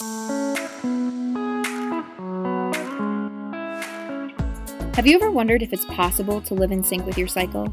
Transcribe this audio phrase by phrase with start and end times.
[0.00, 0.06] Have
[5.04, 7.66] you ever wondered if it's possible to live in sync with your cycle?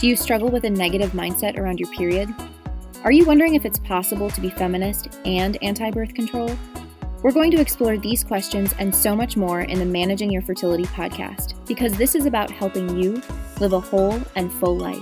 [0.00, 2.34] Do you struggle with a negative mindset around your period?
[3.04, 6.50] Are you wondering if it's possible to be feminist and anti birth control?
[7.22, 10.86] We're going to explore these questions and so much more in the Managing Your Fertility
[10.86, 13.22] podcast because this is about helping you
[13.60, 14.98] live a whole and full life.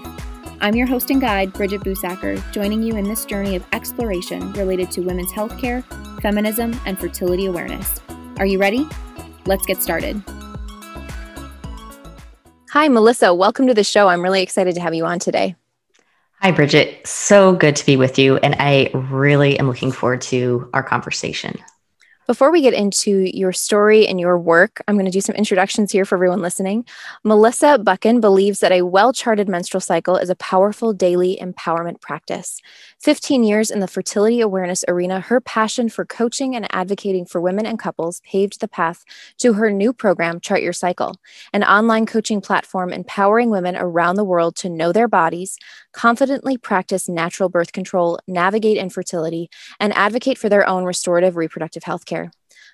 [0.60, 4.90] I'm your host and guide, Bridget Busacker, joining you in this journey of exploration related
[4.90, 5.82] to women's healthcare,
[6.20, 8.00] feminism, and fertility awareness.
[8.38, 8.86] Are you ready?
[9.46, 10.22] Let's get started.
[12.70, 13.34] Hi, Melissa.
[13.34, 14.08] Welcome to the show.
[14.08, 15.56] I'm really excited to have you on today.
[16.40, 17.06] Hi, Bridget.
[17.06, 18.36] So good to be with you.
[18.36, 21.58] And I really am looking forward to our conversation.
[22.28, 25.90] Before we get into your story and your work, I'm going to do some introductions
[25.90, 26.84] here for everyone listening.
[27.24, 32.60] Melissa Buchan believes that a well charted menstrual cycle is a powerful daily empowerment practice.
[33.00, 37.64] 15 years in the fertility awareness arena, her passion for coaching and advocating for women
[37.64, 39.06] and couples paved the path
[39.38, 41.16] to her new program, Chart Your Cycle,
[41.54, 45.56] an online coaching platform empowering women around the world to know their bodies,
[45.92, 49.48] confidently practice natural birth control, navigate infertility,
[49.80, 52.17] and advocate for their own restorative reproductive health care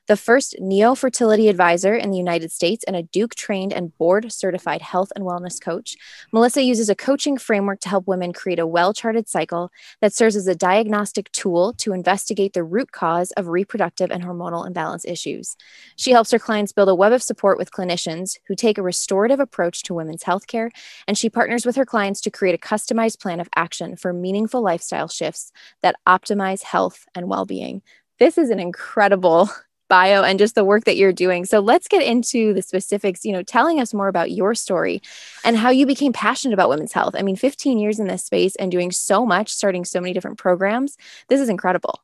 [0.07, 4.31] the first neo fertility advisor in the United States and a Duke trained and board
[4.31, 5.97] certified health and wellness coach.
[6.31, 10.37] Melissa uses a coaching framework to help women create a well charted cycle that serves
[10.37, 15.57] as a diagnostic tool to investigate the root cause of reproductive and hormonal imbalance issues.
[15.97, 19.41] She helps her clients build a web of support with clinicians who take a restorative
[19.41, 20.71] approach to women's healthcare,
[21.09, 24.63] and she partners with her clients to create a customized plan of action for meaningful
[24.63, 25.51] lifestyle shifts
[25.83, 27.83] that optimize health and well being.
[28.19, 29.51] This is an incredible
[29.95, 31.45] bio and just the work that you're doing.
[31.45, 35.01] So let's get into the specifics, you know, telling us more about your story
[35.45, 37.15] and how you became passionate about women's health.
[37.17, 40.37] I mean, 15 years in this space and doing so much, starting so many different
[40.37, 40.97] programs.
[41.29, 42.01] This is incredible.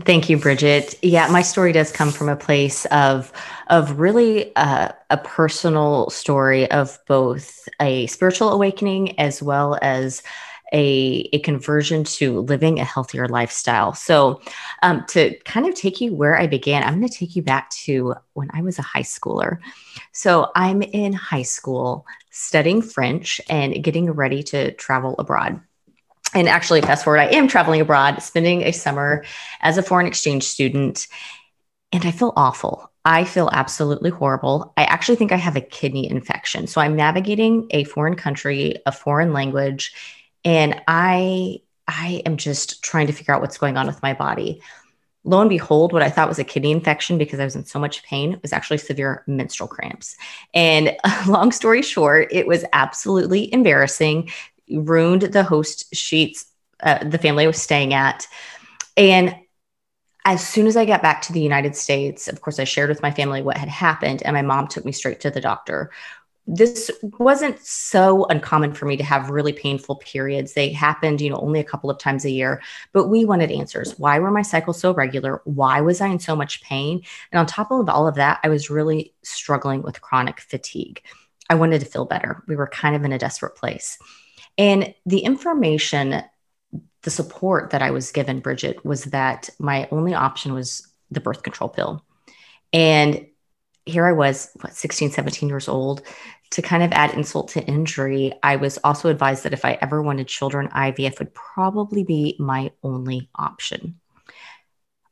[0.00, 0.94] Thank you, Bridget.
[1.02, 3.32] Yeah, my story does come from a place of
[3.68, 10.22] of really uh, a personal story of both a spiritual awakening as well as
[10.74, 13.94] a, a conversion to living a healthier lifestyle.
[13.94, 14.42] So,
[14.82, 17.70] um, to kind of take you where I began, I'm going to take you back
[17.70, 19.58] to when I was a high schooler.
[20.12, 25.60] So, I'm in high school studying French and getting ready to travel abroad.
[26.34, 29.24] And actually, fast forward, I am traveling abroad, spending a summer
[29.60, 31.06] as a foreign exchange student.
[31.92, 32.90] And I feel awful.
[33.04, 34.72] I feel absolutely horrible.
[34.76, 36.66] I actually think I have a kidney infection.
[36.66, 39.92] So I'm navigating a foreign country, a foreign language,
[40.44, 44.62] and I I am just trying to figure out what's going on with my body.
[45.24, 47.78] Lo and behold, what I thought was a kidney infection because I was in so
[47.78, 50.16] much pain was actually severe menstrual cramps.
[50.52, 50.96] And
[51.26, 54.30] long story short, it was absolutely embarrassing.
[54.70, 56.46] Ruined the host sheets
[56.82, 58.26] uh, the family I was staying at.
[58.96, 59.34] And
[60.24, 63.02] as soon as I got back to the United States, of course, I shared with
[63.02, 65.90] my family what had happened, and my mom took me straight to the doctor,
[66.46, 70.52] this wasn't so uncommon for me to have really painful periods.
[70.52, 72.62] They happened, you know, only a couple of times a year,
[72.92, 73.98] but we wanted answers.
[73.98, 75.40] Why were my cycles so regular?
[75.44, 77.02] Why was I in so much pain?
[77.32, 81.02] And on top of all of that, I was really struggling with chronic fatigue.
[81.48, 82.42] I wanted to feel better.
[82.46, 83.98] We were kind of in a desperate place.
[84.58, 86.22] And the information,
[87.02, 91.42] the support that I was given, Bridget, was that my only option was the birth
[91.42, 92.04] control pill.
[92.72, 93.26] And
[93.86, 96.02] here I was, what, 16, 17 years old.
[96.50, 100.02] To kind of add insult to injury, I was also advised that if I ever
[100.02, 103.98] wanted children, IVF would probably be my only option.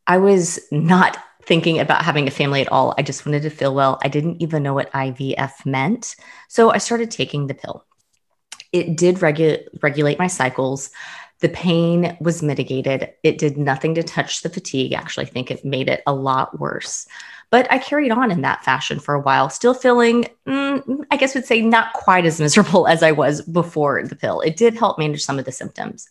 [0.06, 2.94] I was not thinking about having a family at all.
[2.96, 3.98] I just wanted to feel well.
[4.04, 6.14] I didn't even know what IVF meant.
[6.48, 7.84] So I started taking the pill.
[8.72, 10.90] It did regu- regulate my cycles.
[11.40, 13.12] The pain was mitigated.
[13.24, 14.92] It did nothing to touch the fatigue.
[14.92, 17.06] Actually, I think it made it a lot worse.
[17.52, 21.34] But I carried on in that fashion for a while, still feeling, mm, I guess,
[21.34, 24.40] would say not quite as miserable as I was before the pill.
[24.40, 26.08] It did help manage some of the symptoms.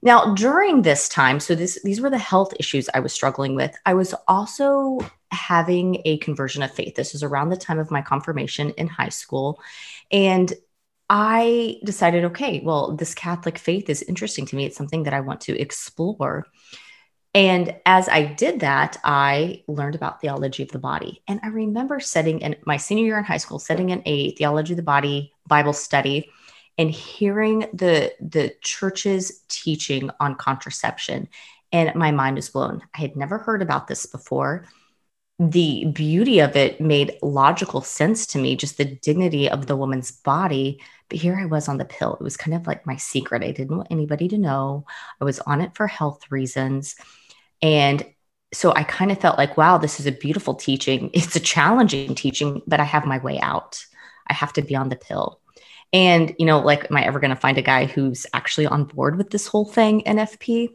[0.00, 3.76] Now, during this time, so this, these were the health issues I was struggling with.
[3.84, 5.00] I was also
[5.32, 6.94] having a conversion of faith.
[6.94, 9.60] This was around the time of my confirmation in high school.
[10.12, 10.52] And
[11.10, 14.66] I decided, okay, well, this Catholic faith is interesting to me.
[14.66, 16.46] It's something that I want to explore.
[17.34, 21.22] And as I did that, I learned about theology of the body.
[21.28, 24.72] And I remember sitting in my senior year in high school, sitting in a theology
[24.72, 26.30] of the body Bible study
[26.78, 31.28] and hearing the, the church's teaching on contraception.
[31.70, 32.82] And my mind was blown.
[32.94, 34.66] I had never heard about this before.
[35.38, 40.10] The beauty of it made logical sense to me, just the dignity of the woman's
[40.10, 40.80] body.
[41.08, 42.14] But here I was on the pill.
[42.14, 43.44] It was kind of like my secret.
[43.44, 44.84] I didn't want anybody to know.
[45.20, 46.96] I was on it for health reasons.
[47.62, 48.04] And
[48.52, 51.10] so I kind of felt like, wow, this is a beautiful teaching.
[51.14, 53.84] It's a challenging teaching, but I have my way out.
[54.26, 55.40] I have to be on the pill.
[55.92, 58.84] And, you know, like, am I ever going to find a guy who's actually on
[58.84, 60.70] board with this whole thing, NFP?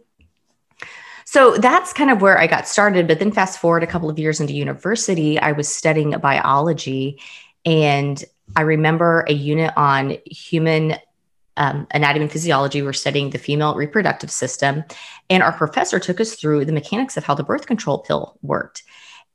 [1.26, 3.08] So that's kind of where I got started.
[3.08, 7.20] But then, fast forward a couple of years into university, I was studying biology.
[7.66, 8.24] And
[8.56, 10.96] I remember a unit on human
[11.58, 12.82] um, anatomy and physiology.
[12.82, 14.84] We're studying the female reproductive system.
[15.30, 18.84] And our professor took us through the mechanics of how the birth control pill worked.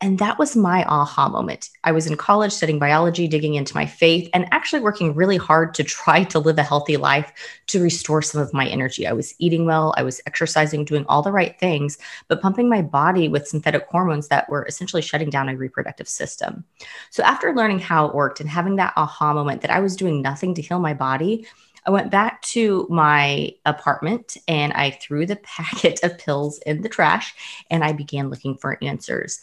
[0.01, 1.71] And that was my aha moment.
[1.83, 5.75] I was in college studying biology, digging into my faith, and actually working really hard
[5.75, 7.33] to try to live a healthy life
[7.67, 9.09] to restore some of my energy.
[9.09, 11.99] I was eating well, I was exercising, doing all the right things,
[12.29, 16.65] but pumping my body with synthetic hormones that were essentially shutting down my reproductive system.
[17.11, 20.23] So, after learning how it worked and having that aha moment that I was doing
[20.23, 21.49] nothing to heal my body,
[21.85, 26.89] I went back to my apartment and I threw the packet of pills in the
[26.89, 27.35] trash
[27.69, 29.41] and I began looking for answers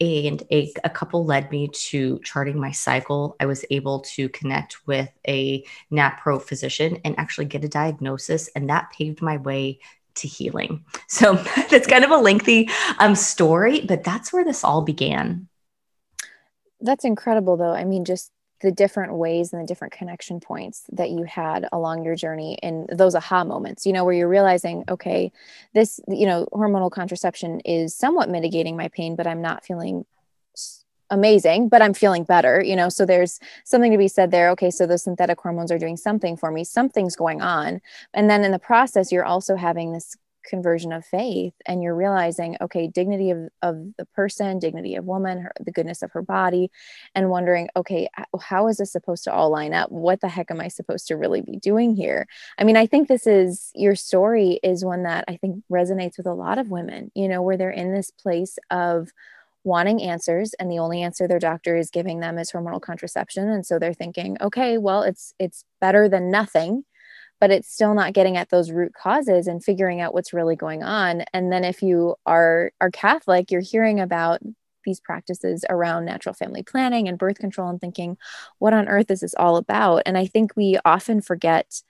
[0.00, 3.36] and a, a, couple led me to charting my cycle.
[3.38, 8.70] I was able to connect with a NAPRO physician and actually get a diagnosis, and
[8.70, 9.80] that paved my way
[10.16, 10.84] to healing.
[11.08, 11.34] So
[11.70, 15.48] that's kind of a lengthy um, story, but that's where this all began.
[16.80, 17.74] That's incredible, though.
[17.74, 18.30] I mean, just
[18.60, 22.88] the different ways and the different connection points that you had along your journey and
[22.92, 25.32] those aha moments you know where you're realizing okay
[25.74, 30.04] this you know hormonal contraception is somewhat mitigating my pain but i'm not feeling
[31.10, 32.88] amazing but i'm feeling better you know?
[32.88, 34.50] So there's something to be said there.
[34.50, 36.64] Okay so those synthetic hormones are doing something for me.
[36.64, 37.80] Something's going on.
[38.14, 40.16] And then in the process you're also having this
[40.50, 45.40] conversion of faith and you're realizing okay dignity of, of the person dignity of woman
[45.40, 46.70] her, the goodness of her body
[47.14, 48.08] and wondering okay
[48.40, 49.90] how is this supposed to all line up?
[49.90, 52.26] What the heck am i supposed to really be doing here?
[52.58, 56.26] I mean i think this is your story is one that i think resonates with
[56.26, 59.10] a lot of women you know where they're in this place of
[59.64, 63.66] wanting answers and the only answer their doctor is giving them is hormonal contraception and
[63.66, 66.84] so they're thinking okay well it's it's better than nothing
[67.40, 70.82] but it's still not getting at those root causes and figuring out what's really going
[70.82, 71.24] on.
[71.32, 74.40] And then if you are are catholic you're hearing about
[74.84, 78.16] these practices around natural family planning and birth control and thinking
[78.58, 80.02] what on earth is this all about?
[80.06, 81.82] And i think we often forget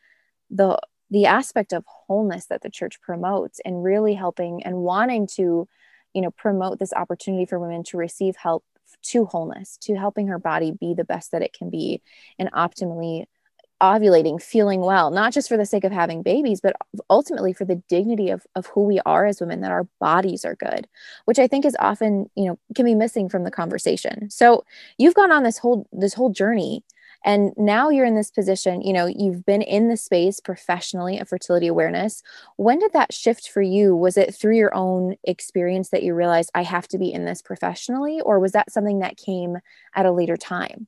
[0.50, 0.78] the
[1.10, 5.68] the aspect of wholeness that the church promotes and really helping and wanting to
[6.14, 8.64] you know promote this opportunity for women to receive help
[9.02, 12.02] to wholeness to helping her body be the best that it can be
[12.38, 13.24] and optimally
[13.80, 16.76] ovulating, feeling well, not just for the sake of having babies, but
[17.08, 20.56] ultimately for the dignity of, of who we are as women, that our bodies are
[20.56, 20.86] good,
[21.24, 24.30] which I think is often, you know, can be missing from the conversation.
[24.30, 24.64] So
[24.98, 26.84] you've gone on this whole this whole journey
[27.24, 31.28] and now you're in this position, you know, you've been in the space professionally of
[31.28, 32.22] fertility awareness.
[32.56, 33.94] When did that shift for you?
[33.94, 37.42] Was it through your own experience that you realized I have to be in this
[37.42, 39.58] professionally, or was that something that came
[39.94, 40.86] at a later time?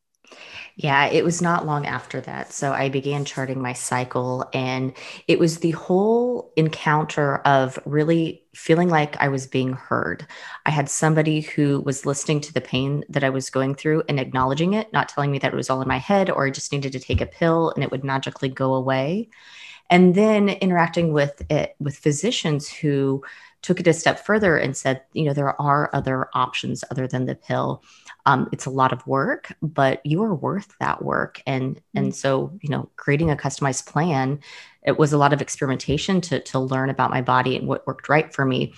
[0.76, 2.52] Yeah, it was not long after that.
[2.52, 4.94] So I began charting my cycle, and
[5.28, 10.26] it was the whole encounter of really feeling like I was being heard.
[10.66, 14.18] I had somebody who was listening to the pain that I was going through and
[14.20, 16.72] acknowledging it, not telling me that it was all in my head or I just
[16.72, 19.28] needed to take a pill and it would magically go away.
[19.90, 23.22] And then interacting with it with physicians who
[23.60, 27.26] took it a step further and said, you know, there are other options other than
[27.26, 27.82] the pill
[28.26, 31.42] um, it's a lot of work but you are worth that work.
[31.46, 31.98] And mm-hmm.
[31.98, 34.40] and so you know creating a customized plan
[34.84, 38.08] it was a lot of experimentation to to learn about my body and what worked
[38.08, 38.74] right for me.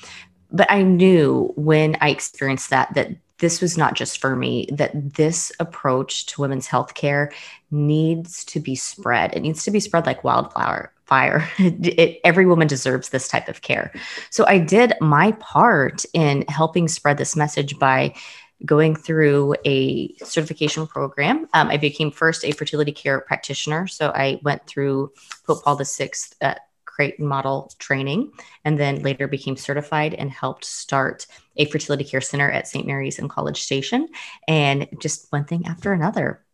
[0.50, 5.14] But i knew when i experienced that that this was not just for me that
[5.14, 7.32] this approach to women's health care
[7.70, 9.34] needs to be spread.
[9.34, 11.46] It needs to be spread like wildfire fire.
[11.58, 13.92] It, every woman deserves this type of care.
[14.30, 18.14] So i did my part in helping spread this message by
[18.64, 21.48] going through a certification program.
[21.54, 23.86] Um, I became first a fertility care practitioner.
[23.86, 25.12] So I went through
[25.46, 28.32] Pope Paul VI uh, Creighton model training
[28.64, 32.86] and then later became certified and helped start a fertility care center at St.
[32.86, 34.08] Mary's in College Station.
[34.46, 36.44] And just one thing after another.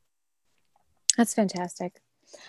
[1.17, 2.01] That's fantastic.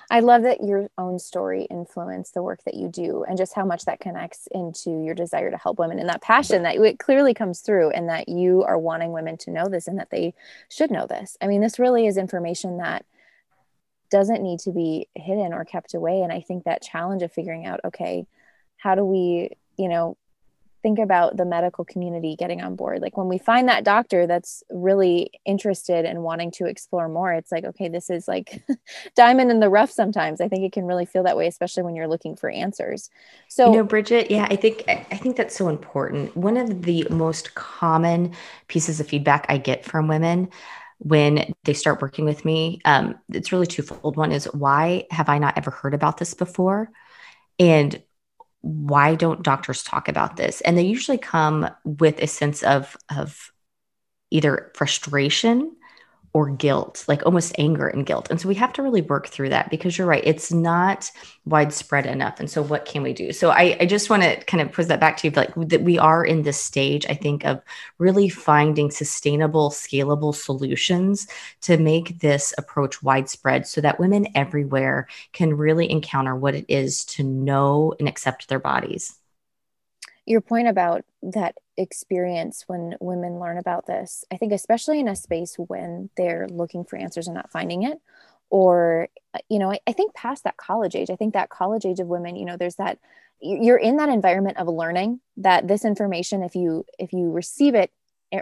[0.10, 3.66] I love that your own story influenced the work that you do and just how
[3.66, 7.34] much that connects into your desire to help women and that passion that it clearly
[7.34, 10.34] comes through and that you are wanting women to know this and that they
[10.70, 11.38] should know this.
[11.42, 13.06] I mean, this really is information that
[14.10, 16.22] doesn't need to be hidden or kept away.
[16.22, 18.28] And I think that challenge of figuring out, okay,
[18.78, 20.18] how do we, you know,
[20.82, 23.02] think about the medical community getting on board.
[23.02, 27.52] Like when we find that doctor that's really interested in wanting to explore more, it's
[27.52, 28.64] like, okay, this is like
[29.16, 30.42] diamond in the rough sometimes.
[30.42, 33.10] I think it can really feel that way, especially when you're looking for answers.
[33.48, 36.36] So, you know, Bridget, yeah, I think, I think that's so important.
[36.36, 38.34] One of the most common
[38.68, 40.50] pieces of feedback I get from women
[41.04, 44.18] when they start working with me, um, it's really twofold.
[44.18, 46.92] One is, why have I not ever heard about this before?
[47.58, 48.04] And
[48.62, 50.62] why don't doctors talk about this?
[50.62, 53.52] And they usually come with a sense of, of
[54.30, 55.76] either frustration
[56.34, 58.30] or guilt, like almost anger and guilt.
[58.30, 61.12] And so we have to really work through that because you're right, it's not
[61.46, 62.40] widespread enough.
[62.40, 63.34] And so what can we do?
[63.34, 65.82] So I, I just want to kind of put that back to you, like that
[65.82, 67.62] we are in this stage, I think, of
[67.98, 71.28] really finding sustainable, scalable solutions
[71.62, 77.04] to make this approach widespread so that women everywhere can really encounter what it is
[77.06, 79.21] to know and accept their bodies
[80.26, 85.16] your point about that experience when women learn about this i think especially in a
[85.16, 88.00] space when they're looking for answers and not finding it
[88.50, 91.86] or uh, you know I, I, think past that college age i think that college
[91.86, 93.00] age of women you know there's that
[93.42, 97.92] you're in that environment of learning that this information if you if you receive it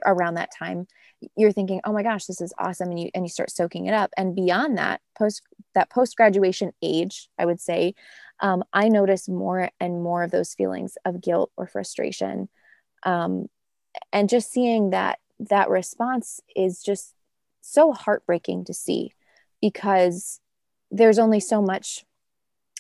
[0.05, 0.88] around that time
[1.36, 3.93] you're thinking oh my gosh this is awesome and you and you start soaking it
[3.93, 4.12] up.
[4.17, 5.41] And beyond that post
[5.75, 7.95] that post graduation age i would say
[8.41, 12.50] um, I notice more and more of those feelings of guilt or frustration.
[13.03, 13.48] Um,
[14.13, 17.13] and just seeing that that response is just
[17.62, 19.13] so heartbreaking to see
[19.62, 20.39] because
[20.91, 22.05] there's only so much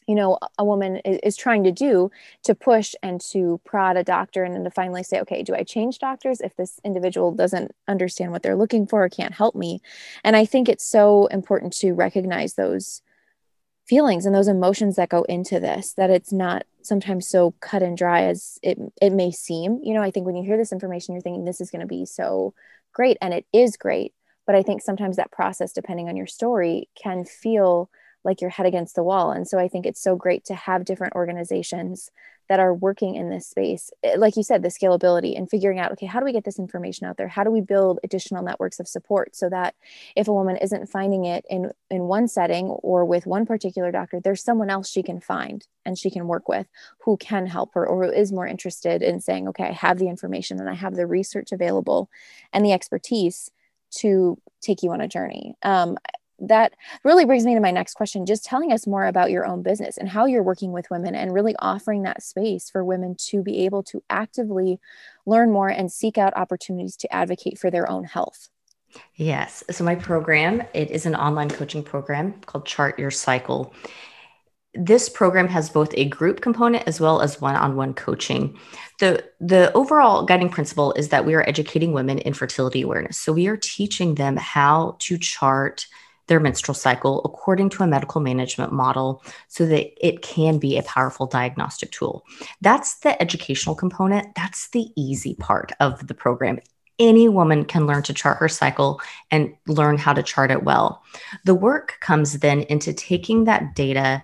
[0.07, 2.09] you know a woman is, trying to do
[2.43, 5.63] to push and to prod a doctor and then to finally say okay do i
[5.63, 9.79] change doctors if this individual doesn't understand what they're looking for or can't help me
[10.23, 13.01] and i think it's so important to recognize those
[13.89, 17.97] feelings and those emotions that go into this that it's not sometimes so cut and
[17.97, 19.79] dry as it it may seem.
[19.83, 21.87] You know i think when you hear this information you're thinking this is going to
[21.87, 22.53] be so
[22.93, 24.13] great and it is great.
[24.45, 27.89] But i think sometimes that process depending on your story can feel
[28.23, 29.31] like your head against the wall.
[29.31, 32.11] And so i think it's so great to have different organizations
[32.49, 35.91] that are working in this space eh, like you said the scalability and figuring out
[35.91, 37.27] okay how do we get this information out there?
[37.27, 39.75] How do we build additional networks of support so that
[40.15, 44.19] if a woman isn't finding it in in one setting or with one particular doctor
[44.19, 46.67] there's someone else she can find and she can work with
[47.05, 50.07] who can help her or who is more interested in saying okay i have the
[50.07, 52.09] information and i have the research available
[52.53, 53.51] and the expertise
[53.91, 55.55] to take you on a journey.
[55.63, 55.97] Um,
[56.41, 59.61] that really brings me to my next question just telling us more about your own
[59.61, 63.41] business and how you're working with women and really offering that space for women to
[63.41, 64.79] be able to actively
[65.25, 68.49] learn more and seek out opportunities to advocate for their own health
[69.15, 73.73] yes so my program it is an online coaching program called chart your cycle
[74.75, 78.57] this program has both a group component as well as one-on-one coaching.
[78.99, 83.17] The the overall guiding principle is that we are educating women in fertility awareness.
[83.17, 85.87] So we are teaching them how to chart
[86.29, 90.83] their menstrual cycle according to a medical management model so that it can be a
[90.83, 92.23] powerful diagnostic tool.
[92.61, 94.33] That's the educational component.
[94.35, 96.59] That's the easy part of the program.
[96.99, 101.03] Any woman can learn to chart her cycle and learn how to chart it well.
[101.45, 104.23] The work comes then into taking that data,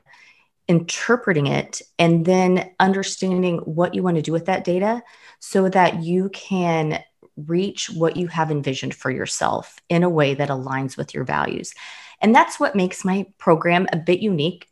[0.68, 5.04] interpreting it, and then understanding what you want to do with that data
[5.40, 7.02] so that you can
[7.38, 11.74] reach what you have envisioned for yourself in a way that aligns with your values.
[12.22, 14.68] And that's what makes my program a bit unique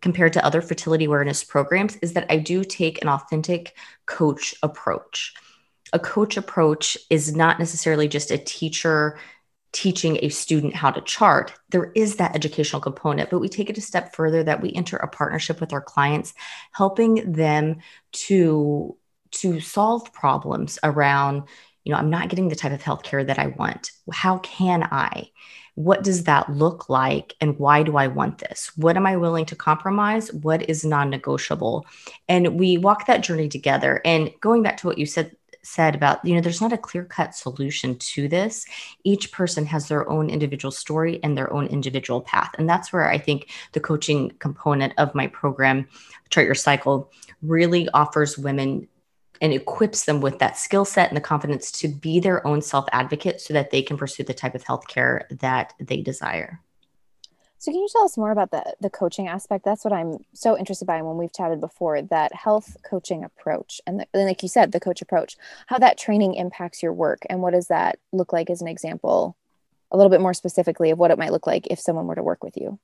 [0.00, 5.34] compared to other fertility awareness programs is that I do take an authentic coach approach.
[5.92, 9.18] A coach approach is not necessarily just a teacher
[9.72, 11.52] teaching a student how to chart.
[11.70, 14.96] There is that educational component, but we take it a step further that we enter
[14.96, 16.34] a partnership with our clients,
[16.72, 17.80] helping them
[18.12, 18.96] to
[19.32, 21.44] to solve problems around
[21.86, 23.92] you know, I'm not getting the type of healthcare that I want.
[24.12, 25.30] How can I?
[25.76, 27.36] What does that look like?
[27.40, 28.72] And why do I want this?
[28.74, 30.32] What am I willing to compromise?
[30.32, 31.86] What is non negotiable?
[32.28, 34.00] And we walk that journey together.
[34.04, 37.04] And going back to what you said, said about you know there's not a clear
[37.04, 38.66] cut solution to this
[39.02, 43.10] each person has their own individual story and their own individual path and that's where
[43.10, 45.84] i think the coaching component of my program
[46.30, 47.10] chart your cycle
[47.42, 48.86] really offers women
[49.40, 52.86] and equips them with that skill set and the confidence to be their own self
[52.92, 56.60] advocate so that they can pursue the type of healthcare that they desire.
[57.58, 59.64] So, can you tell us more about the, the coaching aspect?
[59.64, 63.80] That's what I'm so interested by when we've chatted before that health coaching approach.
[63.86, 67.22] And, the, and like you said, the coach approach, how that training impacts your work.
[67.30, 69.36] And what does that look like as an example,
[69.90, 72.22] a little bit more specifically of what it might look like if someone were to
[72.22, 72.78] work with you?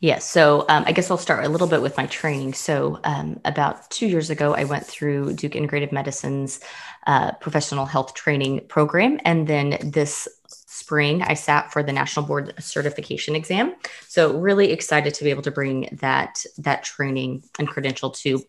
[0.00, 0.28] Yes.
[0.28, 2.54] So um, I guess I'll start a little bit with my training.
[2.54, 6.60] So um, about two years ago, I went through Duke Integrative Medicine's
[7.06, 9.20] uh, professional health training program.
[9.26, 13.74] And then this spring, I sat for the National Board Certification exam.
[14.08, 18.42] So really excited to be able to bring that, that training and credential to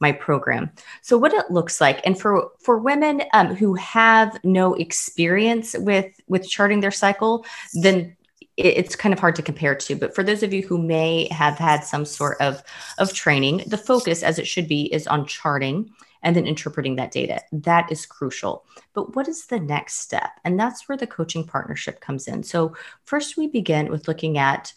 [0.00, 0.70] my program.
[1.02, 6.20] So what it looks like, and for for women um, who have no experience with
[6.26, 8.16] with charting their cycle, then
[8.56, 11.58] it's kind of hard to compare to but for those of you who may have
[11.58, 12.62] had some sort of
[12.98, 15.90] of training the focus as it should be is on charting
[16.24, 17.40] and then interpreting that data.
[17.52, 18.64] That is crucial.
[18.94, 20.30] But what is the next step?
[20.44, 22.42] And that's where the coaching partnership comes in.
[22.42, 24.72] So first we begin with looking at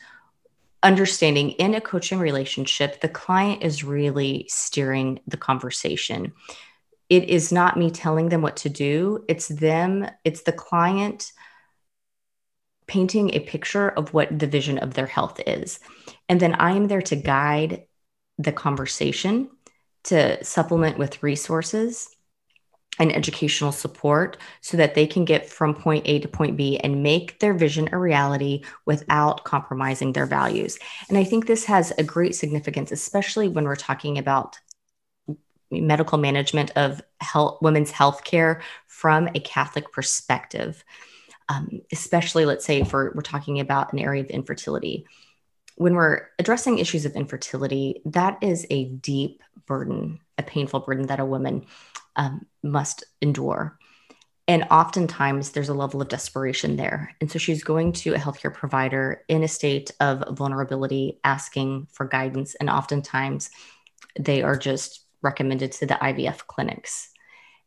[0.84, 6.34] understanding in a coaching relationship, the client is really steering the conversation.
[7.10, 11.32] It is not me telling them what to do, it's them, it's the client
[12.88, 15.80] painting a picture of what the vision of their health is.
[16.30, 17.86] And then I am there to guide
[18.38, 19.50] the conversation,
[20.06, 22.10] to supplement with resources
[23.00, 27.04] and educational support so that they can get from point A to point B and
[27.04, 30.80] make their vision a reality without compromising their values.
[31.10, 34.58] And I think this has a great significance, especially when we're talking about
[35.70, 40.84] medical management of health, women's health care from a Catholic perspective.
[41.50, 45.06] Um, especially, let's say, for we're talking about an area of infertility.
[45.76, 51.20] When we're addressing issues of infertility, that is a deep burden, a painful burden that
[51.20, 51.66] a woman
[52.16, 53.78] um, must endure.
[54.48, 57.14] And oftentimes there's a level of desperation there.
[57.20, 62.08] And so she's going to a healthcare provider in a state of vulnerability, asking for
[62.08, 62.56] guidance.
[62.56, 63.50] And oftentimes
[64.18, 67.10] they are just recommended to the IVF clinics.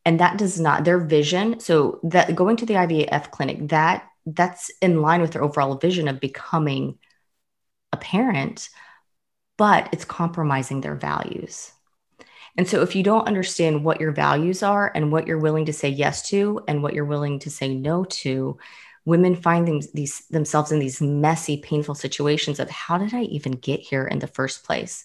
[0.05, 1.61] And that does not, their vision.
[1.61, 6.09] So that going to the IVF clinic, that that's in line with their overall vision
[6.09, 6.99] of becoming
[7.93, 8.69] a parent,
[9.59, 11.73] but it's compromising their values.
[12.57, 15.73] And so, if you don't understand what your values are and what you're willing to
[15.73, 18.59] say yes to and what you're willing to say no to,
[19.05, 23.53] women find them, these, themselves in these messy, painful situations of how did I even
[23.53, 25.05] get here in the first place?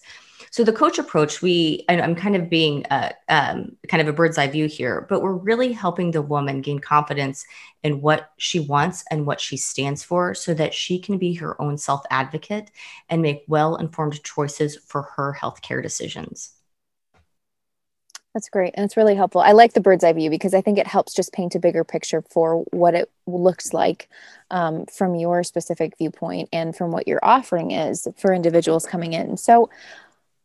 [0.56, 4.38] So the coach approach, we I'm kind of being a, um, kind of a bird's
[4.38, 7.44] eye view here, but we're really helping the woman gain confidence
[7.82, 11.60] in what she wants and what she stands for, so that she can be her
[11.60, 12.70] own self advocate
[13.10, 16.52] and make well informed choices for her healthcare decisions.
[18.32, 18.74] That's great.
[18.76, 19.40] And it's really helpful.
[19.40, 21.84] I like the bird's eye view because I think it helps just paint a bigger
[21.84, 24.10] picture for what it looks like
[24.50, 29.38] um, from your specific viewpoint and from what your offering is for individuals coming in.
[29.38, 29.70] So,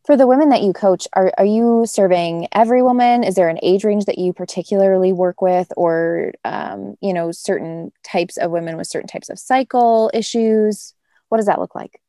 [0.06, 3.24] for the women that you coach, are, are you serving every woman?
[3.24, 7.92] Is there an age range that you particularly work with, or um, you know, certain
[8.04, 10.94] types of women with certain types of cycle issues?
[11.30, 12.02] What does that look like?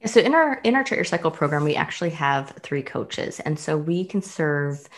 [0.00, 3.40] Yeah, so in our in our Chart Your Cycle program, we actually have three coaches,
[3.40, 4.88] and so we can serve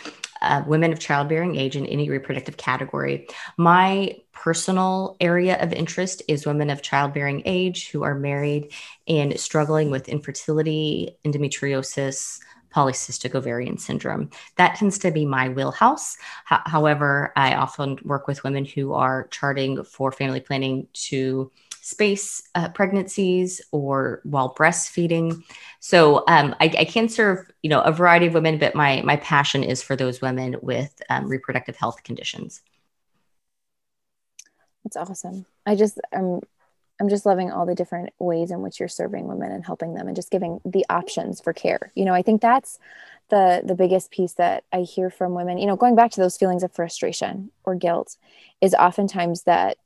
[0.43, 3.29] uh, women of childbearing age in any reproductive category.
[3.57, 8.73] My personal area of interest is women of childbearing age who are married
[9.07, 12.41] and struggling with infertility, endometriosis,
[12.75, 14.31] polycystic ovarian syndrome.
[14.57, 16.17] That tends to be my wheelhouse.
[16.51, 21.51] H- however, I often work with women who are charting for family planning to
[21.91, 25.43] space uh, pregnancies or while breastfeeding.
[25.81, 29.17] So um, I, I, can serve, you know, a variety of women, but my my
[29.17, 32.63] passion is for those women with um, reproductive health conditions.
[34.85, 35.47] That's awesome.
[35.67, 36.41] I just I'm
[37.01, 40.07] I'm just loving all the different ways in which you're serving women and helping them
[40.07, 41.93] and just giving the options for care.
[41.95, 42.79] You know, I think that's
[43.31, 46.37] the the biggest piece that I hear from women, you know, going back to those
[46.37, 48.17] feelings of frustration or guilt
[48.61, 49.79] is oftentimes that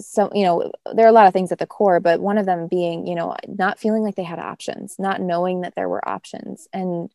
[0.00, 2.46] so you know there are a lot of things at the core but one of
[2.46, 6.06] them being you know not feeling like they had options not knowing that there were
[6.08, 7.10] options and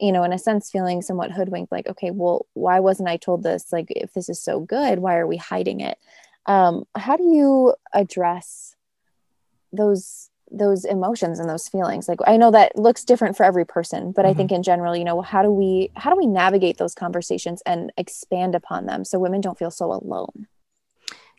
[0.00, 3.42] you know in a sense feeling somewhat hoodwinked like okay well why wasn't i told
[3.42, 3.72] this?
[3.72, 5.98] Like if this is so good why are we hiding it?
[6.46, 8.76] Um, how do you address
[9.72, 12.08] those those emotions and those feelings?
[12.08, 14.30] Like i know that looks different for every person but mm-hmm.
[14.30, 17.62] i think in general you know how do we how do we navigate those conversations
[17.64, 20.46] and expand upon them so women don't feel so alone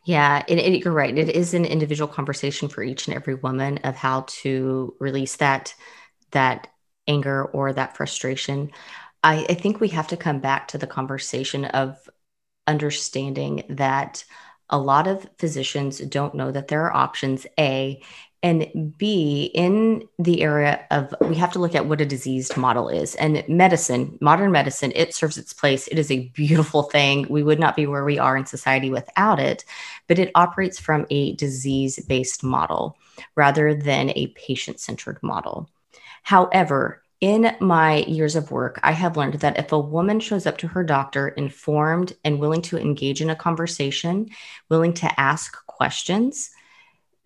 [0.06, 1.18] yeah, and, and, you're right.
[1.18, 5.74] It is an individual conversation for each and every woman of how to release that
[6.32, 6.68] that
[7.08, 8.72] anger or that frustration.
[9.24, 11.98] I, I think we have to come back to the conversation of
[12.68, 14.24] understanding that
[14.70, 17.48] a lot of physicians don't know that there are options.
[17.60, 18.02] A,
[18.46, 22.90] and B, in the area of, we have to look at what a diseased model
[22.90, 23.16] is.
[23.16, 25.88] And medicine, modern medicine, it serves its place.
[25.88, 27.26] It is a beautiful thing.
[27.28, 29.66] We would not be where we are in society without it,
[30.08, 33.00] but it operates from a disease based model
[33.34, 35.68] rather than a patient centered model.
[36.22, 40.60] However, in my years of work, I have learned that if a woman shows up
[40.60, 44.30] to her doctor informed and willing to engage in a conversation,
[44.70, 46.52] willing to ask questions,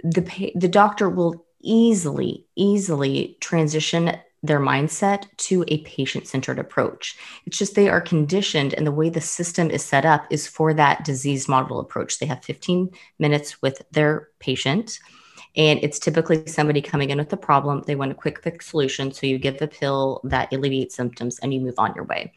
[0.04, 7.18] the, the doctor will easily, easily transition their mindset to a patient centered approach.
[7.46, 10.74] It's just they are conditioned, and the way the system is set up is for
[10.74, 12.20] that disease model approach.
[12.20, 15.00] They have 15 minutes with their patient
[15.56, 17.84] and it's typically somebody coming in with a problem.
[17.86, 19.12] They want a quick fix solution.
[19.12, 22.34] So you give the pill that alleviates symptoms and you move on your way.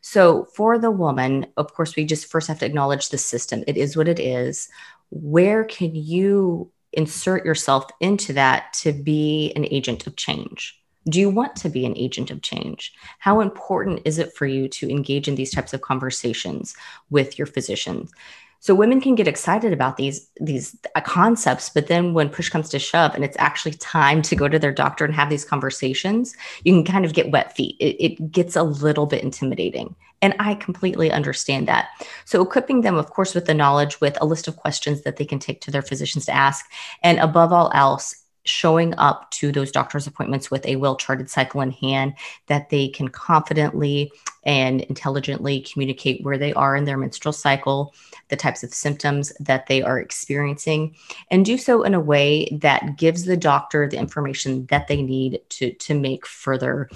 [0.00, 3.62] So for the woman, of course, we just first have to acknowledge the system.
[3.66, 4.68] It is what it is.
[5.10, 10.80] Where can you insert yourself into that to be an agent of change?
[11.08, 12.92] Do you want to be an agent of change?
[13.20, 16.74] How important is it for you to engage in these types of conversations
[17.10, 18.08] with your physician?
[18.58, 22.80] So women can get excited about these these concepts, but then when push comes to
[22.80, 26.72] shove, and it's actually time to go to their doctor and have these conversations, you
[26.72, 27.76] can kind of get wet feet.
[27.78, 31.88] It, it gets a little bit intimidating, and I completely understand that.
[32.24, 35.24] So equipping them, of course, with the knowledge, with a list of questions that they
[35.24, 36.64] can take to their physicians to ask,
[37.02, 41.60] and above all else, showing up to those doctor's appointments with a well charted cycle
[41.60, 42.14] in hand
[42.46, 44.10] that they can confidently
[44.44, 47.92] and intelligently communicate where they are in their menstrual cycle,
[48.28, 50.94] the types of symptoms that they are experiencing,
[51.30, 55.40] and do so in a way that gives the doctor the information that they need
[55.48, 56.88] to, to make further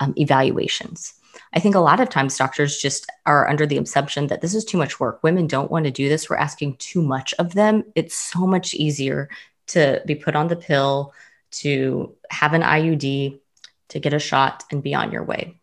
[0.00, 1.14] um, evaluations.
[1.52, 4.64] I think a lot of times doctors just are under the assumption that this is
[4.64, 5.22] too much work.
[5.22, 6.28] Women don't want to do this.
[6.28, 7.84] We're asking too much of them.
[7.94, 9.28] It's so much easier
[9.68, 11.12] to be put on the pill,
[11.50, 13.40] to have an IUD,
[13.88, 15.58] to get a shot and be on your way.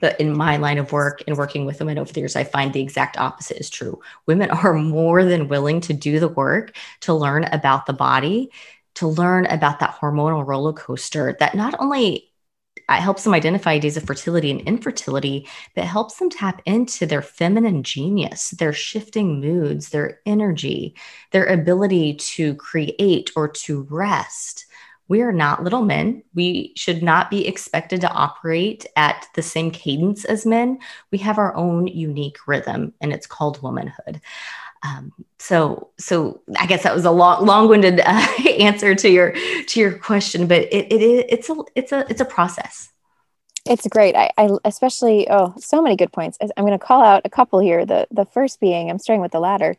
[0.00, 2.72] But in my line of work and working with women over the years, I find
[2.72, 4.00] the exact opposite is true.
[4.26, 8.50] Women are more than willing to do the work to learn about the body,
[8.96, 12.27] to learn about that hormonal roller coaster that not only
[12.90, 17.22] it helps them identify days of fertility and infertility, but helps them tap into their
[17.22, 20.94] feminine genius, their shifting moods, their energy,
[21.32, 24.66] their ability to create or to rest.
[25.08, 26.22] We are not little men.
[26.34, 30.78] We should not be expected to operate at the same cadence as men.
[31.10, 34.20] We have our own unique rhythm, and it's called womanhood.
[34.82, 38.26] Um, so, so I guess that was a long, long-winded uh,
[38.60, 42.24] answer to your to your question, but it, it it's a it's a it's a
[42.24, 42.90] process.
[43.66, 44.14] It's great.
[44.14, 46.38] I, I especially oh, so many good points.
[46.40, 47.84] I'm going to call out a couple here.
[47.84, 49.76] The the first being I'm starting with the latter,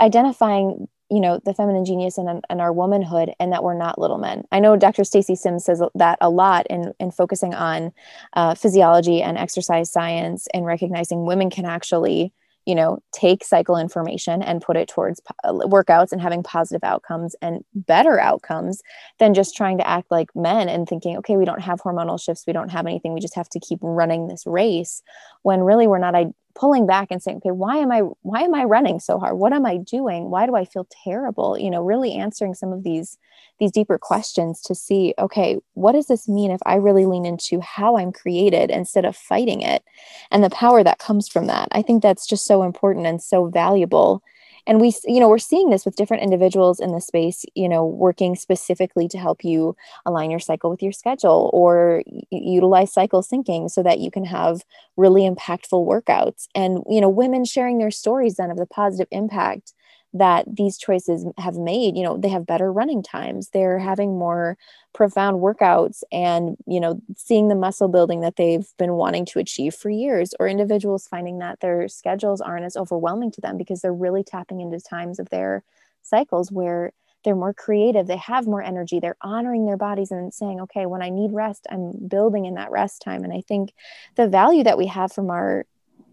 [0.00, 4.16] identifying you know the feminine genius and, and our womanhood and that we're not little
[4.16, 7.92] men i know dr stacy sims says that a lot in, in focusing on
[8.32, 12.32] uh, physiology and exercise science and recognizing women can actually
[12.66, 17.34] you know take cycle information and put it towards uh, workouts and having positive outcomes
[17.42, 18.80] and better outcomes
[19.18, 22.44] than just trying to act like men and thinking okay we don't have hormonal shifts
[22.46, 25.02] we don't have anything we just have to keep running this race
[25.42, 26.14] when really we're not
[26.54, 29.36] pulling back and saying okay why am i why am i running so hard?
[29.36, 30.30] What am i doing?
[30.30, 31.58] Why do i feel terrible?
[31.58, 33.18] You know really answering some of these
[33.58, 37.60] these deeper questions to see okay what does this mean if i really lean into
[37.60, 39.84] how i'm created instead of fighting it
[40.30, 41.68] and the power that comes from that?
[41.72, 44.22] I think that's just so important and so valuable
[44.66, 47.84] and we you know we're seeing this with different individuals in the space you know
[47.84, 53.70] working specifically to help you align your cycle with your schedule or utilize cycle syncing
[53.70, 54.62] so that you can have
[54.96, 56.46] really impactful workouts.
[56.54, 59.72] And you know women sharing their stories then of the positive impact
[60.14, 63.48] that these choices have made you know they have better running times.
[63.50, 64.56] They're having more
[64.92, 69.74] profound workouts and you know seeing the muscle building that they've been wanting to achieve
[69.74, 73.92] for years or individuals finding that their schedules aren't as overwhelming to them because they're
[73.92, 75.64] really tapping into times of their
[76.02, 76.92] cycles where
[77.24, 81.02] they're more creative they have more energy they're honoring their bodies and saying okay when
[81.02, 83.24] i need rest i'm building in that rest time.
[83.24, 83.72] And i think
[84.16, 85.64] the value that we have from our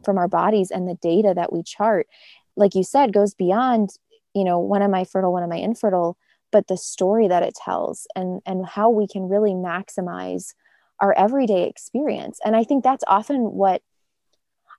[0.03, 2.07] from our bodies and the data that we chart
[2.59, 3.89] like you said goes beyond
[4.35, 6.17] you know when am i fertile when am i infertile
[6.51, 10.53] but the story that it tells and and how we can really maximize
[10.99, 12.39] our everyday experience.
[12.43, 13.81] And i think that's often what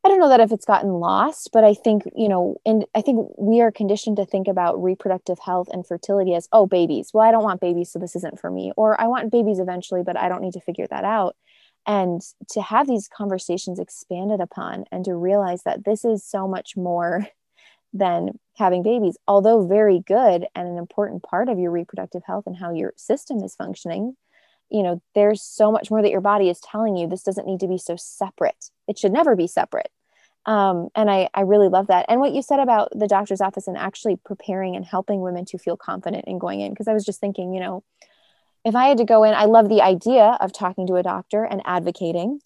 [0.04, 3.00] i don't know that if it's gotten lost but i think you know and i
[3.00, 7.10] think we are conditioned to think about reproductive health and fertility as oh babies.
[7.12, 8.72] Well i don't want babies so this isn't for me.
[8.76, 11.36] Or i want babies eventually but i don't need to figure that out.
[11.86, 16.76] And to have these conversations expanded upon and to realize that this is so much
[16.76, 17.26] more
[17.92, 22.56] than having babies, although very good and an important part of your reproductive health and
[22.56, 24.16] how your system is functioning.
[24.70, 27.08] You know, there's so much more that your body is telling you.
[27.08, 28.70] This doesn't need to be so separate.
[28.86, 29.90] It should never be separate.
[30.46, 32.06] Um, and I, I really love that.
[32.08, 35.58] And what you said about the doctor's office and actually preparing and helping women to
[35.58, 37.82] feel confident in going in, because I was just thinking, you know,
[38.64, 41.44] if I had to go in, I love the idea of talking to a doctor
[41.44, 42.40] and advocating,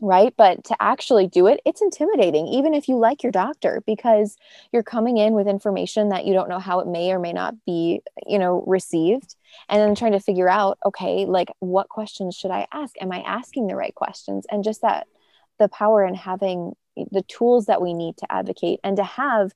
[0.00, 0.32] right?
[0.36, 4.36] But to actually do it, it's intimidating, even if you like your doctor, because
[4.72, 7.54] you're coming in with information that you don't know how it may or may not
[7.64, 9.36] be, you know, received.
[9.68, 12.94] And then trying to figure out, okay, like what questions should I ask?
[13.00, 14.46] Am I asking the right questions?
[14.50, 15.06] And just that
[15.58, 16.74] the power in having
[17.10, 19.52] the tools that we need to advocate and to have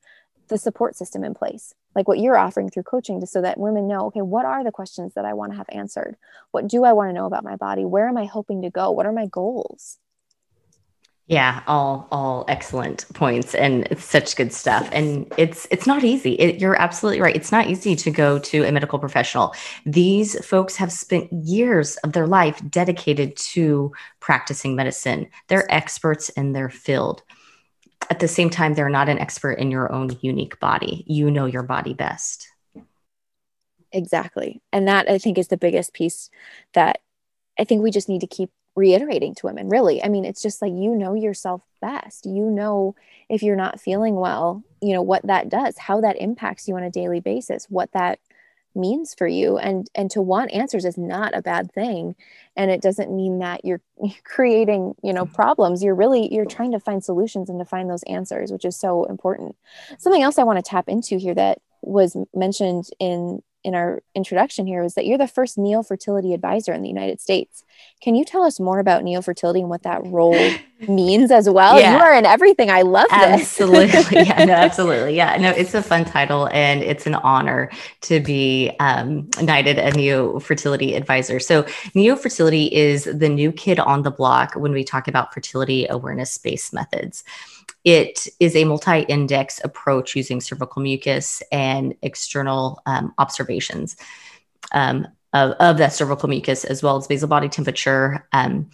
[0.48, 3.86] the support system in place like what you're offering through coaching to so that women
[3.86, 6.16] know okay what are the questions that i want to have answered
[6.50, 8.90] what do i want to know about my body where am i hoping to go
[8.90, 9.98] what are my goals
[11.30, 16.32] yeah all all excellent points and it's such good stuff and it's it's not easy
[16.34, 19.54] it, you're absolutely right it's not easy to go to a medical professional
[19.86, 26.52] these folks have spent years of their life dedicated to practicing medicine they're experts in
[26.52, 27.22] their field
[28.10, 31.04] at the same time, they're not an expert in your own unique body.
[31.06, 32.48] You know your body best.
[33.92, 34.60] Exactly.
[34.72, 36.28] And that I think is the biggest piece
[36.74, 37.00] that
[37.58, 40.02] I think we just need to keep reiterating to women, really.
[40.02, 42.26] I mean, it's just like you know yourself best.
[42.26, 42.94] You know
[43.28, 46.82] if you're not feeling well, you know what that does, how that impacts you on
[46.82, 48.18] a daily basis, what that
[48.74, 52.14] means for you and and to want answers is not a bad thing
[52.56, 53.80] and it doesn't mean that you're
[54.24, 58.04] creating you know problems you're really you're trying to find solutions and to find those
[58.04, 59.56] answers which is so important
[59.98, 64.66] something else i want to tap into here that was mentioned in in our introduction
[64.66, 67.64] here was that you're the first neo fertility advisor in the United States.
[68.00, 70.36] Can you tell us more about neo fertility and what that role
[70.88, 71.78] means as well?
[71.78, 71.92] Yeah.
[71.92, 72.70] You are in everything.
[72.70, 73.60] I love this.
[73.60, 74.22] Absolutely.
[74.24, 75.14] yeah, no, absolutely.
[75.14, 77.70] Yeah, no, it's a fun title and it's an honor
[78.02, 81.38] to be um, knighted a neo fertility advisor.
[81.38, 85.86] So, neo fertility is the new kid on the block when we talk about fertility
[85.88, 87.24] awareness based methods.
[87.84, 93.96] It is a multi index approach using cervical mucus and external um, observations
[94.72, 98.26] um, of, of, that cervical mucus, as well as basal body temperature.
[98.32, 98.70] Um,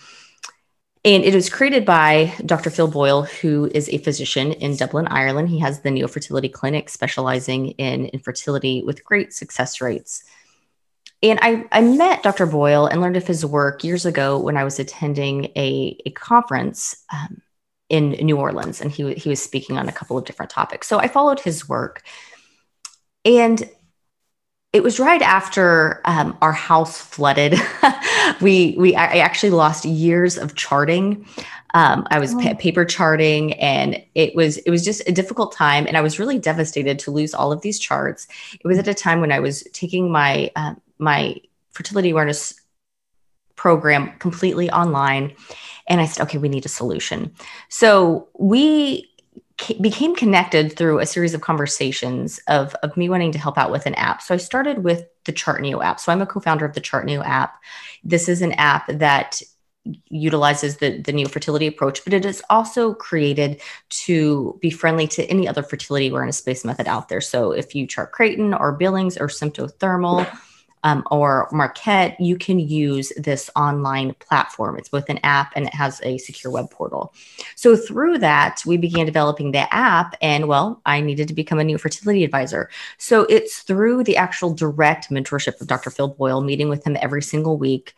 [1.04, 2.68] and it was created by Dr.
[2.68, 5.48] Phil Boyle, who is a physician in Dublin, Ireland.
[5.48, 10.24] He has the Neofertility Clinic specializing in infertility with great success rates.
[11.22, 12.46] And I, I met Dr.
[12.46, 17.04] Boyle and learned of his work years ago when I was attending a, a conference
[17.12, 17.40] um,
[17.88, 20.88] in New Orleans, and he he was speaking on a couple of different topics.
[20.88, 22.02] So I followed his work,
[23.24, 23.68] and
[24.72, 27.58] it was right after um, our house flooded.
[28.40, 31.26] we we I actually lost years of charting.
[31.74, 32.40] Um, I was oh.
[32.40, 36.18] pa- paper charting, and it was it was just a difficult time, and I was
[36.18, 38.26] really devastated to lose all of these charts.
[38.52, 41.36] It was at a time when I was taking my uh, my
[41.70, 42.60] fertility awareness
[43.54, 45.34] program completely online
[45.88, 47.32] and I said, okay, we need a solution.
[47.68, 49.10] So we
[49.80, 53.86] became connected through a series of conversations of, of me wanting to help out with
[53.86, 54.20] an app.
[54.20, 55.98] So I started with the ChartNeo app.
[55.98, 57.56] So I'm a co-founder of the ChartNeo app.
[58.04, 59.40] This is an app that
[60.08, 65.24] utilizes the, the neo fertility approach, but it is also created to be friendly to
[65.26, 67.20] any other fertility awareness based method out there.
[67.20, 70.26] So if you chart Creighton or Billings or Symptothermal,
[70.86, 74.78] um, or Marquette, you can use this online platform.
[74.78, 77.12] It's both an app and it has a secure web portal.
[77.56, 81.64] So through that, we began developing the app, and well, I needed to become a
[81.64, 82.70] neo fertility advisor.
[82.98, 85.90] So it's through the actual direct mentorship of Dr.
[85.90, 87.96] Phil Boyle, meeting with him every single week,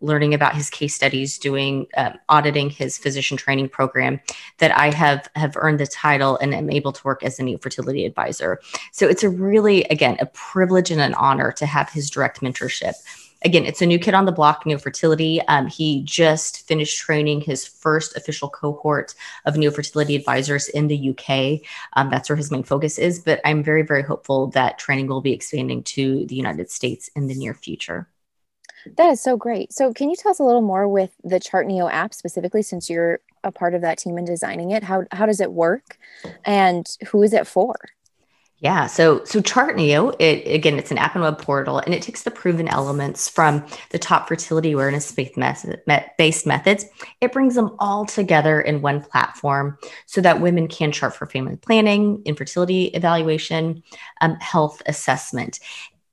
[0.00, 4.20] learning about his case studies, doing um, auditing his physician training program,
[4.58, 7.58] that I have have earned the title and am able to work as a neo
[7.58, 8.60] fertility advisor.
[8.92, 12.94] So it's a really, again, a privilege and an honor to have his direct mentorship.
[13.44, 15.40] Again, it's a new kid on the block, neo fertility.
[15.42, 21.10] Um, he just finished training his first official cohort of neo fertility advisors in the
[21.10, 21.60] UK.
[21.92, 23.18] Um, that's where his main focus is.
[23.18, 27.26] But I'm very, very hopeful that training will be expanding to the United States in
[27.26, 28.08] the near future.
[28.96, 29.72] That is so great.
[29.72, 33.20] So, can you tell us a little more with the ChartNeo app specifically, since you're
[33.44, 34.82] a part of that team in designing it?
[34.82, 35.98] How how does it work,
[36.44, 37.76] and who is it for?
[38.58, 42.22] Yeah, so so ChartNeo, it again, it's an app and web portal, and it takes
[42.22, 45.82] the proven elements from the top fertility awareness based, method,
[46.16, 46.86] based methods.
[47.20, 51.56] It brings them all together in one platform, so that women can chart for family
[51.56, 53.82] planning, infertility evaluation,
[54.22, 55.60] um, health assessment,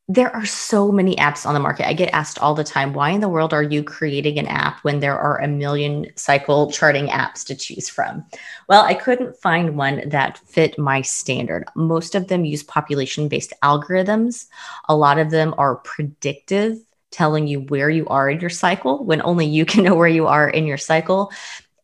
[0.09, 1.87] there are so many apps on the market.
[1.87, 4.79] I get asked all the time, why in the world are you creating an app
[4.83, 8.25] when there are a million cycle charting apps to choose from?
[8.67, 11.65] Well, I couldn't find one that fit my standard.
[11.75, 14.47] Most of them use population based algorithms,
[14.89, 16.79] a lot of them are predictive,
[17.11, 20.27] telling you where you are in your cycle when only you can know where you
[20.27, 21.31] are in your cycle.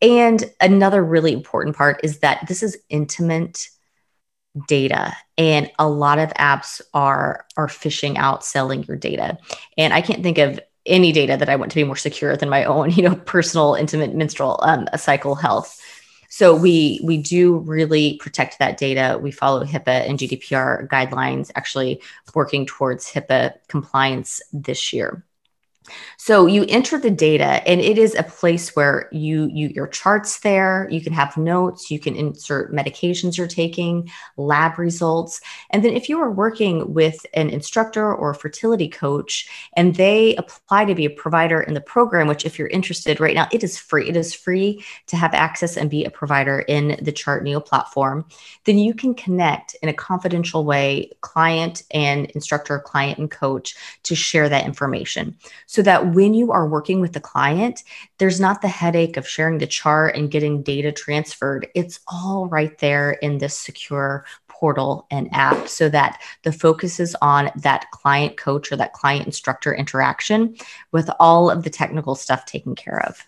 [0.02, 3.70] And another really important part is that this is intimate
[4.68, 9.38] data and a lot of apps are are fishing out selling your data
[9.78, 12.50] and i can't think of any data that i want to be more secure than
[12.50, 15.80] my own you know personal intimate menstrual um, cycle health
[16.30, 19.20] so we we do really protect that data.
[19.20, 22.02] We follow HIPAA and GDPR guidelines, actually
[22.36, 25.26] working towards HIPAA compliance this year.
[26.18, 30.40] So you enter the data and it is a place where you you your charts
[30.40, 35.42] there, you can have notes, you can insert medications you're taking, lab results.
[35.70, 40.36] And then if you are working with an instructor or a fertility coach and they
[40.36, 43.64] apply to be a provider in the program, which if you're interested right now, it
[43.64, 44.10] is free.
[44.10, 48.26] It is free to have access and be a provider in the ChartNeo platform.
[48.66, 54.16] Then you can connect in a confidential way, client and instructor, client and coach to
[54.16, 55.38] share that information.
[55.66, 57.84] So that when you are working with the client,
[58.18, 61.68] there's not the headache of sharing the chart and getting data transferred.
[61.76, 67.16] It's all right there in this secure portal and app so that the focus is
[67.22, 70.56] on that client coach or that client instructor interaction
[70.92, 73.26] with all of the technical stuff taken care of.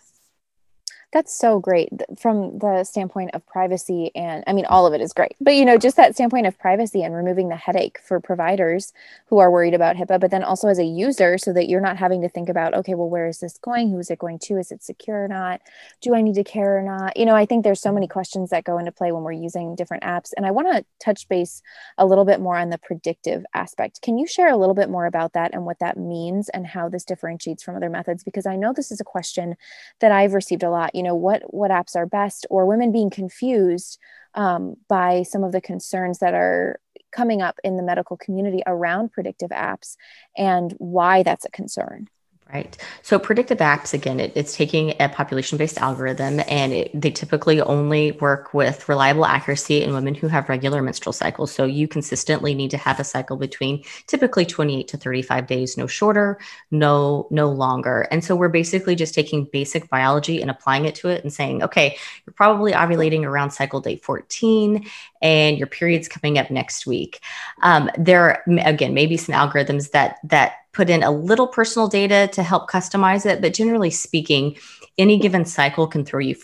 [1.12, 4.10] That's so great from the standpoint of privacy.
[4.14, 6.58] And I mean, all of it is great, but you know, just that standpoint of
[6.58, 8.94] privacy and removing the headache for providers
[9.26, 11.98] who are worried about HIPAA, but then also as a user, so that you're not
[11.98, 13.90] having to think about, okay, well, where is this going?
[13.90, 14.56] Who is it going to?
[14.56, 15.60] Is it secure or not?
[16.00, 17.16] Do I need to care or not?
[17.16, 19.74] You know, I think there's so many questions that go into play when we're using
[19.74, 20.30] different apps.
[20.34, 21.60] And I want to touch base
[21.98, 24.00] a little bit more on the predictive aspect.
[24.00, 26.88] Can you share a little bit more about that and what that means and how
[26.88, 28.24] this differentiates from other methods?
[28.24, 29.56] Because I know this is a question
[30.00, 30.94] that I've received a lot.
[30.94, 33.98] You you know what what apps are best or women being confused
[34.34, 36.78] um, by some of the concerns that are
[37.10, 39.96] coming up in the medical community around predictive apps
[40.36, 42.06] and why that's a concern
[42.52, 42.76] Right.
[43.00, 47.62] So predictive apps, again, it, it's taking a population based algorithm and it, they typically
[47.62, 51.50] only work with reliable accuracy in women who have regular menstrual cycles.
[51.50, 55.86] So you consistently need to have a cycle between typically 28 to 35 days, no
[55.86, 56.38] shorter,
[56.70, 58.02] no, no longer.
[58.10, 61.62] And so we're basically just taking basic biology and applying it to it and saying,
[61.62, 64.86] okay, you're probably ovulating around cycle day 14
[65.22, 67.20] and your period's coming up next week.
[67.62, 72.42] Um, there, again, maybe some algorithms that, that put in a little personal data to
[72.42, 73.40] help customize it.
[73.40, 74.56] But generally speaking,
[74.98, 76.36] any given cycle can throw you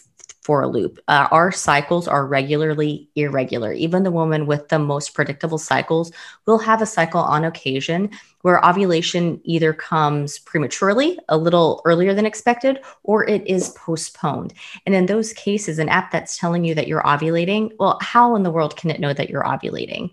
[0.49, 0.99] for a loop.
[1.09, 3.71] Uh, our cycles are regularly irregular.
[3.75, 6.11] Even the woman with the most predictable cycles
[6.47, 8.09] will have a cycle on occasion
[8.41, 14.55] where ovulation either comes prematurely, a little earlier than expected, or it is postponed.
[14.87, 18.43] And in those cases, an app that's telling you that you're ovulating, well, how in
[18.43, 20.13] the world can it know that you're ovulating?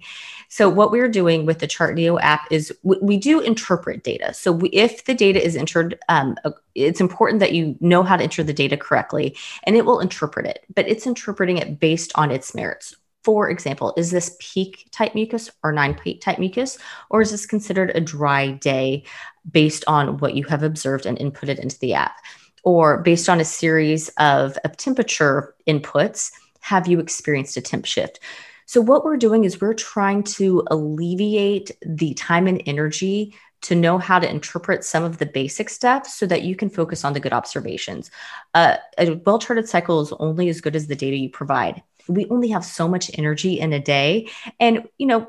[0.55, 4.33] So, what we're doing with the ChartNeo app is we, we do interpret data.
[4.33, 8.15] So, we, if the data is entered, um, uh, it's important that you know how
[8.15, 12.13] to enter the data correctly and it will interpret it, but it's interpreting it based
[12.15, 12.95] on its merits.
[13.25, 16.77] For example, is this peak type mucus or non-peak type mucus,
[17.09, 19.03] or is this considered a dry day
[19.51, 22.15] based on what you have observed and inputted into the app?
[22.63, 28.21] Or based on a series of, of temperature inputs, have you experienced a temp shift?
[28.65, 33.97] So, what we're doing is we're trying to alleviate the time and energy to know
[33.97, 37.19] how to interpret some of the basic steps so that you can focus on the
[37.19, 38.11] good observations.
[38.53, 42.27] Uh, a well charted cycle is only as good as the data you provide we
[42.29, 44.29] only have so much energy in a day.
[44.59, 45.27] And, you know,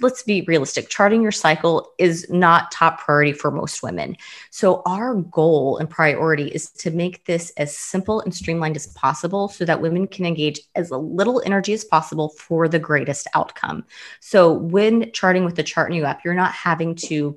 [0.00, 0.88] let's be realistic.
[0.88, 4.16] Charting your cycle is not top priority for most women.
[4.50, 9.48] So our goal and priority is to make this as simple and streamlined as possible
[9.48, 13.84] so that women can engage as little energy as possible for the greatest outcome.
[14.20, 17.36] So when charting with the ChartNeo app you're not having to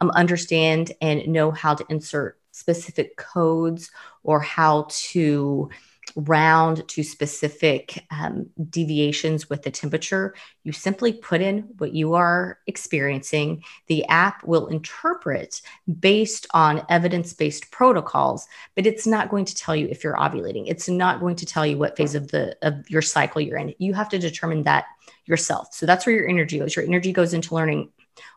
[0.00, 3.90] um, understand and know how to insert specific codes
[4.22, 5.70] or how to
[6.16, 12.58] round to specific um, deviations with the temperature, you simply put in what you are
[12.66, 13.62] experiencing.
[13.86, 15.60] The app will interpret
[16.00, 20.64] based on evidence based protocols, but it's not going to tell you if you're ovulating.
[20.66, 23.74] It's not going to tell you what phase of the of your cycle you're in.
[23.78, 24.86] You have to determine that
[25.26, 25.68] yourself.
[25.72, 26.74] So that's where your energy goes.
[26.74, 27.90] Your energy goes into learning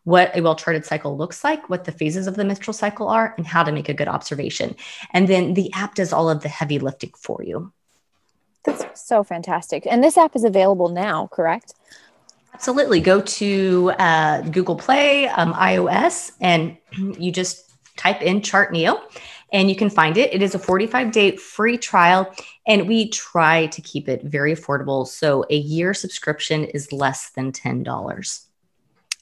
[0.04, 3.34] what a well charted cycle looks like, what the phases of the menstrual cycle are,
[3.38, 4.76] and how to make a good observation.
[5.14, 7.72] And then the app does all of the heavy lifting for you.
[8.64, 9.88] That's so fantastic.
[9.90, 11.74] And this app is available now, correct?
[12.54, 13.00] Absolutely.
[13.00, 16.78] Go to uh, Google Play, um, iOS, and
[17.18, 17.66] you just
[17.96, 19.02] type in ChartNeo
[19.52, 20.34] and you can find it.
[20.34, 22.34] It is a 45 day free trial,
[22.68, 25.08] and we try to keep it very affordable.
[25.08, 28.49] So a year subscription is less than $10.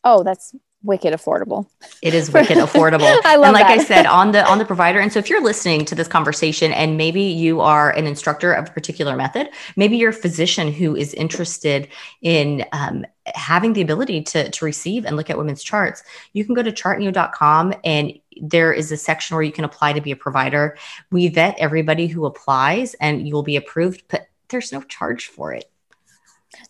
[0.10, 1.68] Oh, that's wicked affordable.
[2.02, 3.20] It is wicked affordable.
[3.26, 3.80] I love and like that.
[3.80, 5.00] I said, on the on the provider.
[5.00, 8.70] And so if you're listening to this conversation and maybe you are an instructor of
[8.70, 11.90] a particular method, maybe you're a physician who is interested
[12.22, 13.06] in um,
[13.36, 16.72] having the ability to, to receive and look at women's charts, you can go to
[16.72, 20.78] chartneo.com and there is a section where you can apply to be a provider.
[21.12, 25.66] We vet everybody who applies and you'll be approved, but there's no charge for it.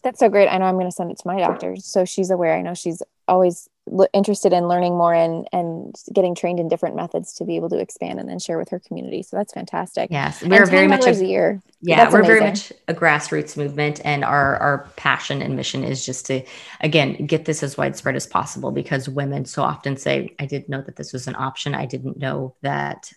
[0.02, 0.48] That's so great.
[0.48, 1.76] I know I'm going to send it to my doctor.
[1.76, 2.56] So she's aware.
[2.56, 3.70] I know she's always
[4.14, 7.78] interested in learning more and and getting trained in different methods to be able to
[7.78, 9.24] expand and then share with her community.
[9.24, 10.10] So that's fantastic.
[10.12, 11.62] Yes, we're very much a, a year.
[11.82, 12.38] Yeah, that's we're amazing.
[12.38, 16.44] very much a grassroots movement, and our our passion and mission is just to
[16.82, 20.82] again get this as widespread as possible because women so often say, "I didn't know
[20.82, 21.74] that this was an option.
[21.76, 23.12] I didn't know that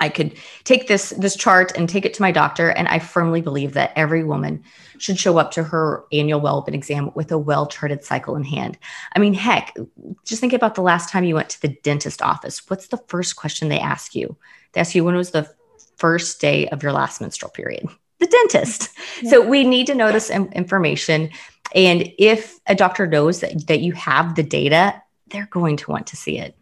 [0.00, 0.34] I could
[0.64, 2.70] take this this chart and take it to my doctor.
[2.70, 4.64] And I firmly believe that every woman
[4.98, 8.78] should show up to her annual wellbeing exam with a well charted cycle in hand.
[9.14, 9.76] I mean, heck,
[10.24, 12.68] just think about the last time you went to the dentist office.
[12.68, 14.36] What's the first question they ask you?
[14.72, 15.48] They ask you when was the
[15.96, 17.86] first day of your last menstrual period?
[18.18, 18.90] The dentist.
[19.22, 19.30] Yeah.
[19.30, 21.30] So we need to know this information.
[21.74, 26.08] And if a doctor knows that, that you have the data, they're going to want
[26.08, 26.56] to see it.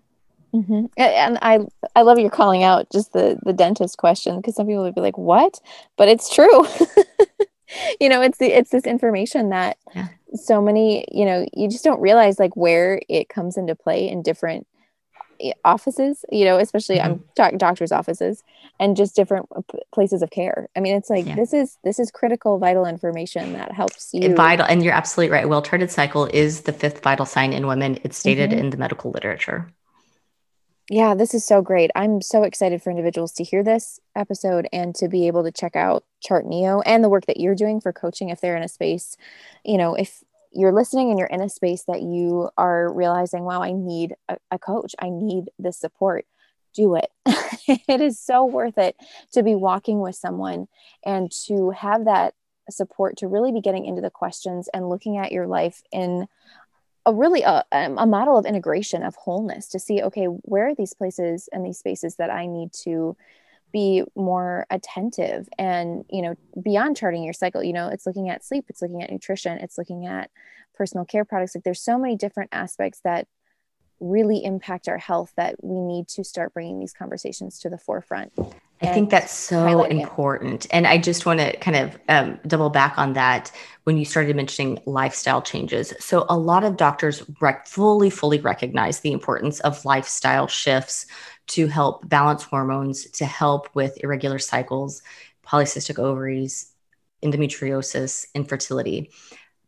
[0.59, 0.87] Mm-hmm.
[0.97, 1.61] And I
[1.95, 5.01] I love you're calling out just the the dentist question because some people would be
[5.01, 5.61] like, "What?"
[5.97, 6.67] But it's true.
[8.01, 10.09] you know, it's the it's this information that yeah.
[10.35, 14.23] so many you know you just don't realize like where it comes into play in
[14.23, 14.67] different
[15.41, 16.25] eh, offices.
[16.33, 17.13] You know, especially mm-hmm.
[17.13, 18.43] I'm doc- doctors' offices
[18.81, 19.49] and just different
[19.93, 20.69] places of care.
[20.75, 21.37] I mean, it's like yeah.
[21.37, 24.35] this is this is critical, vital information that helps you.
[24.35, 25.49] Vital, and you're absolutely right.
[25.49, 28.01] Well charted cycle is the fifth vital sign in women.
[28.03, 28.59] It's stated mm-hmm.
[28.59, 29.73] in the medical literature.
[30.91, 31.91] Yeah, this is so great.
[31.95, 35.77] I'm so excited for individuals to hear this episode and to be able to check
[35.77, 38.69] out Chart Neo and the work that you're doing for coaching if they're in a
[38.69, 39.17] space,
[39.65, 43.63] you know, if you're listening and you're in a space that you are realizing, wow,
[43.63, 46.25] I need a, a coach, I need this support,
[46.73, 47.11] do it.
[47.87, 48.97] it is so worth it
[49.33, 50.69] to be walking with someone
[51.05, 52.33] and to have that
[52.71, 56.27] support to really be getting into the questions and looking at your life in
[57.09, 60.75] a really a, um, a model of integration of wholeness to see okay where are
[60.75, 63.17] these places and these spaces that i need to
[63.73, 68.45] be more attentive and you know beyond charting your cycle you know it's looking at
[68.45, 70.31] sleep it's looking at nutrition it's looking at
[70.79, 71.55] personal care products.
[71.55, 73.27] Like there's so many different aspects that
[74.01, 78.33] really impact our health that we need to start bringing these conversations to the forefront
[78.81, 80.67] I think that's so important.
[80.67, 80.71] It.
[80.73, 83.51] And I just want to kind of um, double back on that
[83.85, 85.93] when you started mentioning lifestyle changes.
[85.99, 91.07] So, a lot of doctors rec- fully, fully recognize the importance of lifestyle shifts
[91.49, 95.03] to help balance hormones, to help with irregular cycles,
[95.45, 96.71] polycystic ovaries,
[97.25, 99.11] endometriosis, infertility.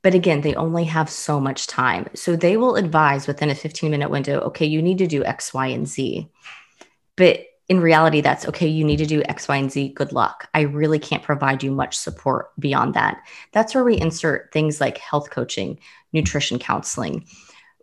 [0.02, 2.08] But again, they only have so much time.
[2.14, 5.52] So, they will advise within a 15 minute window okay, you need to do X,
[5.52, 6.30] Y, and Z.
[7.16, 7.40] But
[7.70, 9.90] in reality, that's okay, you need to do X, Y, and Z.
[9.90, 10.48] Good luck.
[10.54, 13.22] I really can't provide you much support beyond that.
[13.52, 15.78] That's where we insert things like health coaching,
[16.12, 17.24] nutrition counseling,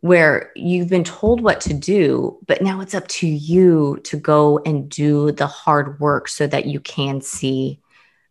[0.02, 4.60] where you've been told what to do, but now it's up to you to go
[4.66, 7.80] and do the hard work so that you can see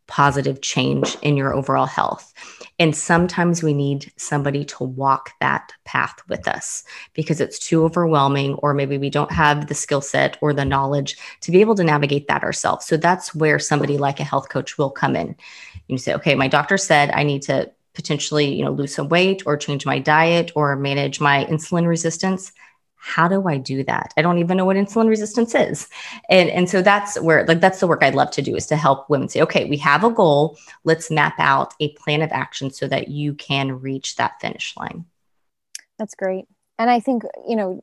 [0.07, 2.33] positive change in your overall health.
[2.79, 6.85] And sometimes we need somebody to walk that path with us
[7.15, 11.17] because it's too overwhelming, or maybe we don't have the skill set or the knowledge
[11.41, 12.87] to be able to navigate that ourselves.
[12.87, 15.37] So that's where somebody like a health coach will come in.
[15.89, 19.43] You say, okay, my doctor said I need to potentially, you know, lose some weight
[19.47, 22.53] or change my diet or manage my insulin resistance
[23.07, 24.13] how do I do that?
[24.17, 25.89] I don't even know what insulin resistance is.
[26.29, 28.77] And, and so that's where, like, that's the work I'd love to do is to
[28.77, 30.59] help women say, okay, we have a goal.
[30.83, 35.05] Let's map out a plan of action so that you can reach that finish line.
[35.99, 36.47] That's great.
[36.81, 37.83] And I think, you know,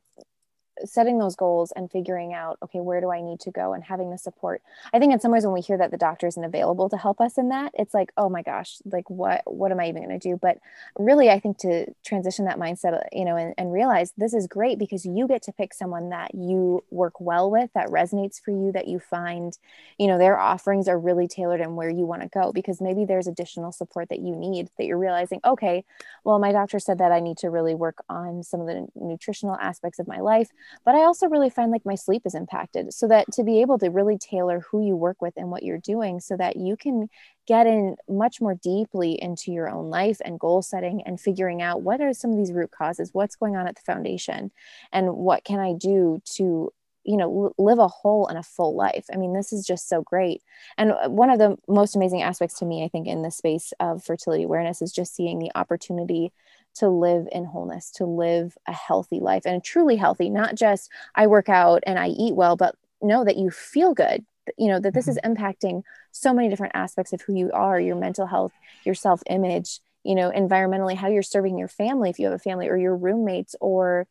[0.85, 4.09] setting those goals and figuring out okay where do i need to go and having
[4.09, 4.61] the support.
[4.93, 7.21] I think in some ways when we hear that the doctor isn't available to help
[7.21, 10.19] us in that it's like oh my gosh like what what am i even going
[10.19, 10.37] to do?
[10.37, 10.59] But
[10.97, 14.47] really i think to transition that mindset uh, you know and, and realize this is
[14.47, 18.51] great because you get to pick someone that you work well with that resonates for
[18.51, 19.57] you that you find
[19.97, 23.05] you know their offerings are really tailored and where you want to go because maybe
[23.05, 25.83] there's additional support that you need that you're realizing okay
[26.23, 29.55] well my doctor said that i need to really work on some of the nutritional
[29.55, 30.49] aspects of my life
[30.85, 32.93] but I also really find like my sleep is impacted.
[32.93, 35.77] So that to be able to really tailor who you work with and what you're
[35.77, 37.09] doing so that you can
[37.47, 41.81] get in much more deeply into your own life and goal setting and figuring out
[41.81, 44.51] what are some of these root causes, what's going on at the foundation,
[44.91, 46.71] and what can I do to
[47.03, 50.01] you know live a whole and a full life i mean this is just so
[50.01, 50.41] great
[50.77, 53.73] and uh, one of the most amazing aspects to me i think in the space
[53.79, 56.31] of fertility awareness is just seeing the opportunity
[56.75, 61.27] to live in wholeness, to live a healthy life and truly healthy, not just I
[61.27, 64.25] work out and I eat well, but know that you feel good,
[64.57, 65.31] you know, that this mm-hmm.
[65.31, 68.53] is impacting so many different aspects of who you are, your mental health,
[68.83, 72.39] your self image, you know, environmentally, how you're serving your family if you have a
[72.39, 74.07] family or your roommates or,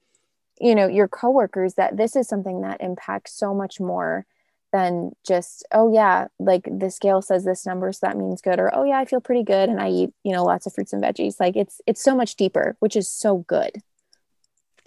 [0.60, 4.26] you know, your coworkers, that this is something that impacts so much more
[4.72, 8.74] than just oh yeah like the scale says this number so that means good or
[8.74, 11.02] oh yeah i feel pretty good and i eat you know lots of fruits and
[11.02, 11.38] veggies.
[11.38, 13.82] Like it's it's so much deeper which is so good.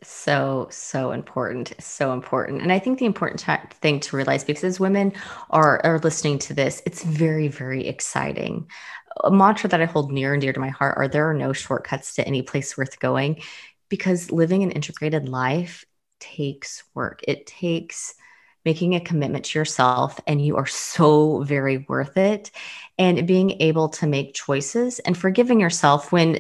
[0.04, 2.62] So so important so important.
[2.62, 5.14] And i think the important t- thing to realize because as women
[5.50, 8.68] are are listening to this it's very very exciting.
[9.24, 11.54] A mantra that i hold near and dear to my heart are there are no
[11.54, 13.42] shortcuts to any place worth going
[13.90, 15.86] because living an integrated life
[16.20, 17.22] takes work.
[17.28, 18.16] It takes
[18.66, 22.52] making a commitment to yourself and you are so very worth it.
[22.98, 26.40] And being able to make choices and forgiving yourself when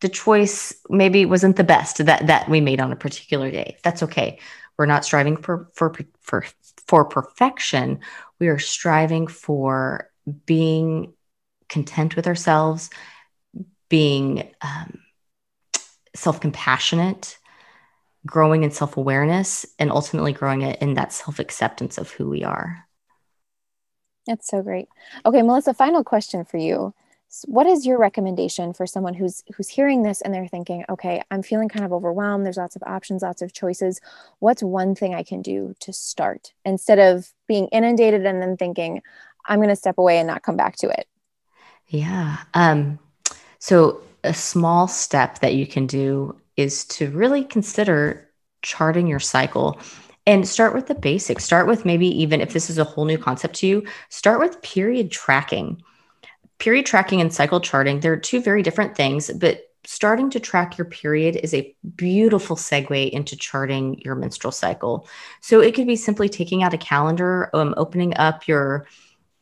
[0.00, 3.76] the choice maybe wasn't the best that that we made on a particular day.
[3.82, 4.38] That's okay.
[4.76, 6.44] We're not striving for for for
[6.86, 8.00] for perfection.
[8.38, 10.10] We are striving for
[10.46, 11.14] being
[11.68, 12.90] content with ourselves
[13.88, 15.00] being um,
[16.14, 17.38] self-compassionate
[18.28, 22.44] growing in self awareness and ultimately growing it in that self acceptance of who we
[22.44, 22.86] are.
[24.26, 24.88] That's so great.
[25.24, 26.94] Okay, Melissa, final question for you.
[27.44, 31.42] What is your recommendation for someone who's who's hearing this and they're thinking, okay, I'm
[31.42, 32.44] feeling kind of overwhelmed.
[32.44, 34.00] There's lots of options, lots of choices.
[34.38, 39.02] What's one thing I can do to start instead of being inundated and then thinking,
[39.46, 41.06] I'm going to step away and not come back to it?
[41.88, 42.38] Yeah.
[42.54, 42.98] Um,
[43.58, 48.28] so a small step that you can do is to really consider
[48.60, 49.80] charting your cycle
[50.26, 51.44] and start with the basics.
[51.44, 54.60] Start with maybe even if this is a whole new concept to you, start with
[54.60, 55.80] period tracking.
[56.58, 60.84] Period tracking and cycle charting, they're two very different things, but starting to track your
[60.84, 65.08] period is a beautiful segue into charting your menstrual cycle.
[65.40, 68.86] So it could be simply taking out a calendar, um, opening up your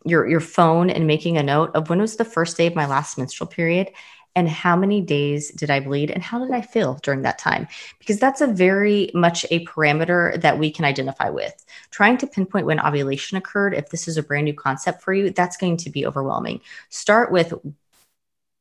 [0.05, 2.87] your your phone and making a note of when was the first day of my
[2.87, 3.91] last menstrual period
[4.37, 7.67] and how many days did I bleed and how did I feel during that time?
[7.99, 11.65] Because that's a very much a parameter that we can identify with.
[11.91, 15.31] Trying to pinpoint when ovulation occurred, if this is a brand new concept for you,
[15.31, 16.61] that's going to be overwhelming.
[16.91, 17.55] Start with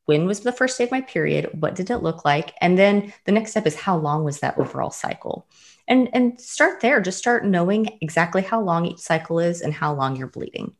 [0.06, 1.50] when was the first day of my period?
[1.60, 2.54] What did it look like?
[2.60, 5.46] And then the next step is how long was that overall cycle?
[5.88, 7.00] And and start there.
[7.00, 10.74] Just start knowing exactly how long each cycle is and how long you're bleeding.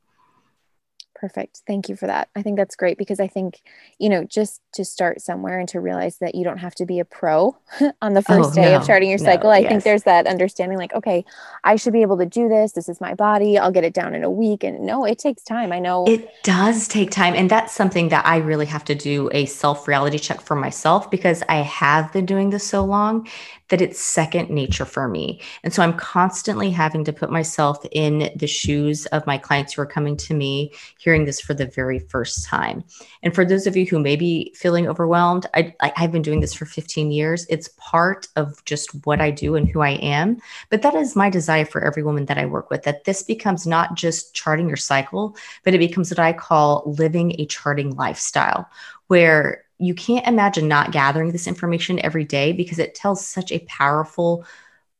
[1.18, 1.62] Perfect.
[1.66, 2.28] Thank you for that.
[2.36, 3.62] I think that's great because I think,
[3.98, 7.00] you know, just to start somewhere and to realize that you don't have to be
[7.00, 7.56] a pro
[8.02, 9.48] on the oh, first oh, day no, of starting your cycle.
[9.48, 9.70] I yes.
[9.70, 11.24] think there's that understanding like, okay,
[11.64, 12.72] I should be able to do this.
[12.72, 13.56] This is my body.
[13.56, 14.62] I'll get it down in a week.
[14.62, 15.72] And no, it takes time.
[15.72, 17.34] I know it does take time.
[17.34, 21.10] And that's something that I really have to do a self reality check for myself
[21.10, 23.26] because I have been doing this so long
[23.68, 25.40] that it's second nature for me.
[25.64, 29.82] And so I'm constantly having to put myself in the shoes of my clients who
[29.82, 30.72] are coming to me,
[31.06, 32.82] hearing this for the very first time.
[33.22, 36.52] And for those of you who may be feeling overwhelmed, I, I've been doing this
[36.52, 37.46] for 15 years.
[37.48, 40.38] It's part of just what I do and who I am.
[40.68, 43.68] But that is my desire for every woman that I work with that this becomes
[43.68, 48.68] not just charting your cycle, but it becomes what I call living a charting lifestyle,
[49.06, 53.64] where you can't imagine not gathering this information every day because it tells such a
[53.68, 54.44] powerful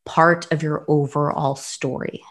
[0.04, 2.22] part of your overall story.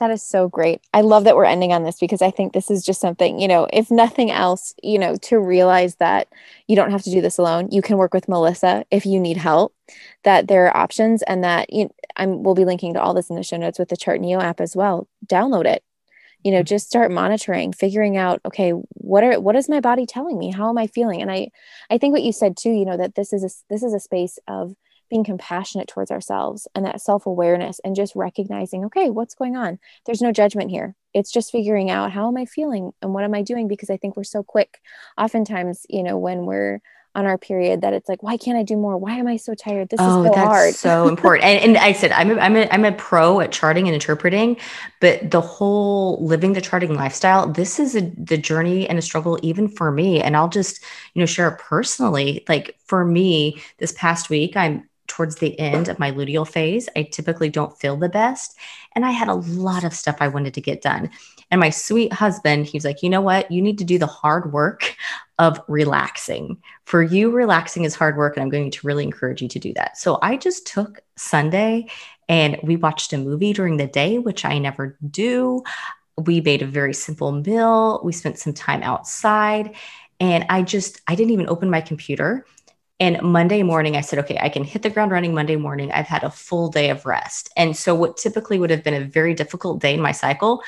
[0.00, 0.80] That is so great.
[0.94, 3.46] I love that we're ending on this because I think this is just something, you
[3.46, 6.28] know, if nothing else, you know, to realize that
[6.66, 7.68] you don't have to do this alone.
[7.70, 9.74] You can work with Melissa if you need help,
[10.24, 13.36] that there are options and that you I'm we'll be linking to all this in
[13.36, 15.06] the show notes with the Chart Neo app as well.
[15.26, 15.84] Download it
[16.42, 16.64] you know mm-hmm.
[16.64, 20.70] just start monitoring figuring out okay what are what is my body telling me how
[20.70, 21.50] am i feeling and i
[21.90, 24.00] i think what you said too you know that this is a this is a
[24.00, 24.74] space of
[25.10, 30.22] being compassionate towards ourselves and that self-awareness and just recognizing okay what's going on there's
[30.22, 33.42] no judgment here it's just figuring out how am i feeling and what am i
[33.42, 34.80] doing because i think we're so quick
[35.18, 36.80] oftentimes you know when we're
[37.14, 38.96] on our period that it's like, why can't I do more?
[38.96, 39.88] Why am I so tired?
[39.88, 40.74] This oh, is so that's hard.
[40.74, 41.44] so important.
[41.44, 44.56] And, and I said, I'm a, I'm, a, I'm a pro at charting and interpreting,
[45.00, 49.38] but the whole living the charting lifestyle, this is a, the journey and a struggle
[49.42, 50.22] even for me.
[50.22, 50.84] And I'll just,
[51.14, 52.44] you know, share it personally.
[52.48, 56.88] Like for me, this past week, I'm towards the end of my luteal phase.
[56.96, 58.56] I typically don't feel the best.
[58.94, 61.10] And I had a lot of stuff I wanted to get done.
[61.50, 63.50] And my sweet husband, he was like, you know what?
[63.50, 64.94] You need to do the hard work
[65.40, 66.62] of relaxing.
[66.84, 68.36] For you, relaxing is hard work.
[68.36, 69.98] And I'm going to really encourage you to do that.
[69.98, 71.88] So I just took Sunday
[72.28, 75.64] and we watched a movie during the day, which I never do.
[76.16, 78.00] We made a very simple meal.
[78.04, 79.74] We spent some time outside.
[80.20, 82.46] And I just, I didn't even open my computer
[83.00, 85.90] And Monday morning, I said, okay, I can hit the ground running Monday morning.
[85.90, 87.50] I've had a full day of rest.
[87.56, 90.62] And so, what typically would have been a very difficult day in my cycle,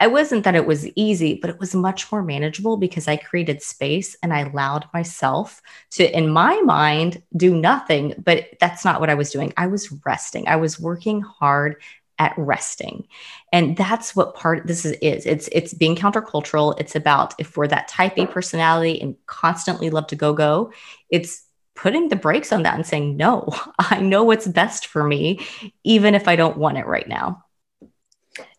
[0.00, 3.62] it wasn't that it was easy, but it was much more manageable because I created
[3.62, 5.62] space and I allowed myself
[5.92, 8.14] to, in my mind, do nothing.
[8.18, 9.54] But that's not what I was doing.
[9.56, 11.76] I was resting, I was working hard
[12.18, 13.06] at resting
[13.52, 17.66] and that's what part this is, is it's it's being countercultural it's about if we're
[17.66, 20.72] that type a personality and constantly love to go go
[21.10, 21.45] it's
[21.76, 23.48] putting the brakes on that and saying no
[23.78, 25.46] i know what's best for me
[25.84, 27.42] even if i don't want it right now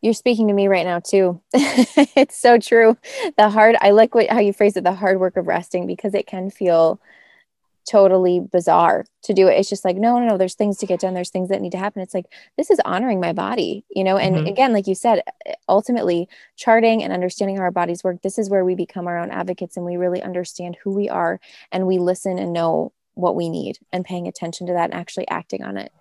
[0.02, 2.98] you're speaking to me right now too it's so true
[3.38, 6.14] the hard i like what, how you phrase it the hard work of resting because
[6.14, 7.00] it can feel
[7.88, 9.54] totally bizarre to do it.
[9.54, 11.14] It's just like, no, no, no, there's things to get done.
[11.14, 12.02] There's things that need to happen.
[12.02, 12.26] It's like,
[12.58, 14.18] this is honoring my body, you know?
[14.18, 14.48] And mm-hmm.
[14.48, 15.24] again, like you said,
[15.70, 19.32] ultimately charting and understanding how our bodies work, this is where we become our own
[19.32, 21.40] advocates and we really understand who we are
[21.72, 25.28] and we listen and know what we need and paying attention to that and actually
[25.28, 25.92] acting on it.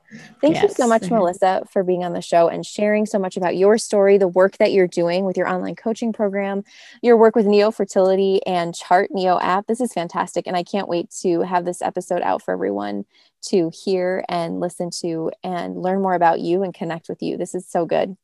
[0.41, 0.63] Thank yes.
[0.63, 1.17] you so much, mm-hmm.
[1.17, 4.59] Melissa, for being on the show and sharing so much about your story, the work
[4.59, 6.63] that you're doing with your online coaching program,
[7.03, 9.67] your work with Neo Fertility and Chart Neo app.
[9.67, 10.47] This is fantastic.
[10.47, 13.05] And I can't wait to have this episode out for everyone
[13.47, 17.37] to hear and listen to and learn more about you and connect with you.
[17.37, 18.17] This is so good.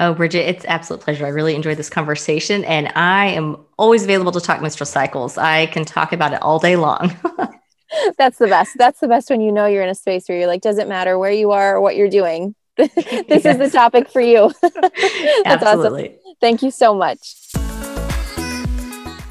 [0.00, 1.26] Oh, Bridget, it's absolute pleasure.
[1.26, 5.38] I really enjoyed this conversation and I am always available to talk menstrual cycles.
[5.38, 7.16] I can talk about it all day long.
[8.18, 8.76] That's the best.
[8.76, 11.18] That's the best when you know you're in a space where you're like, doesn't matter
[11.18, 12.54] where you are or what you're doing.
[12.76, 13.44] this yes.
[13.44, 14.52] is the topic for you.
[14.62, 16.10] That's Absolutely.
[16.10, 16.34] awesome.
[16.40, 17.34] Thank you so much.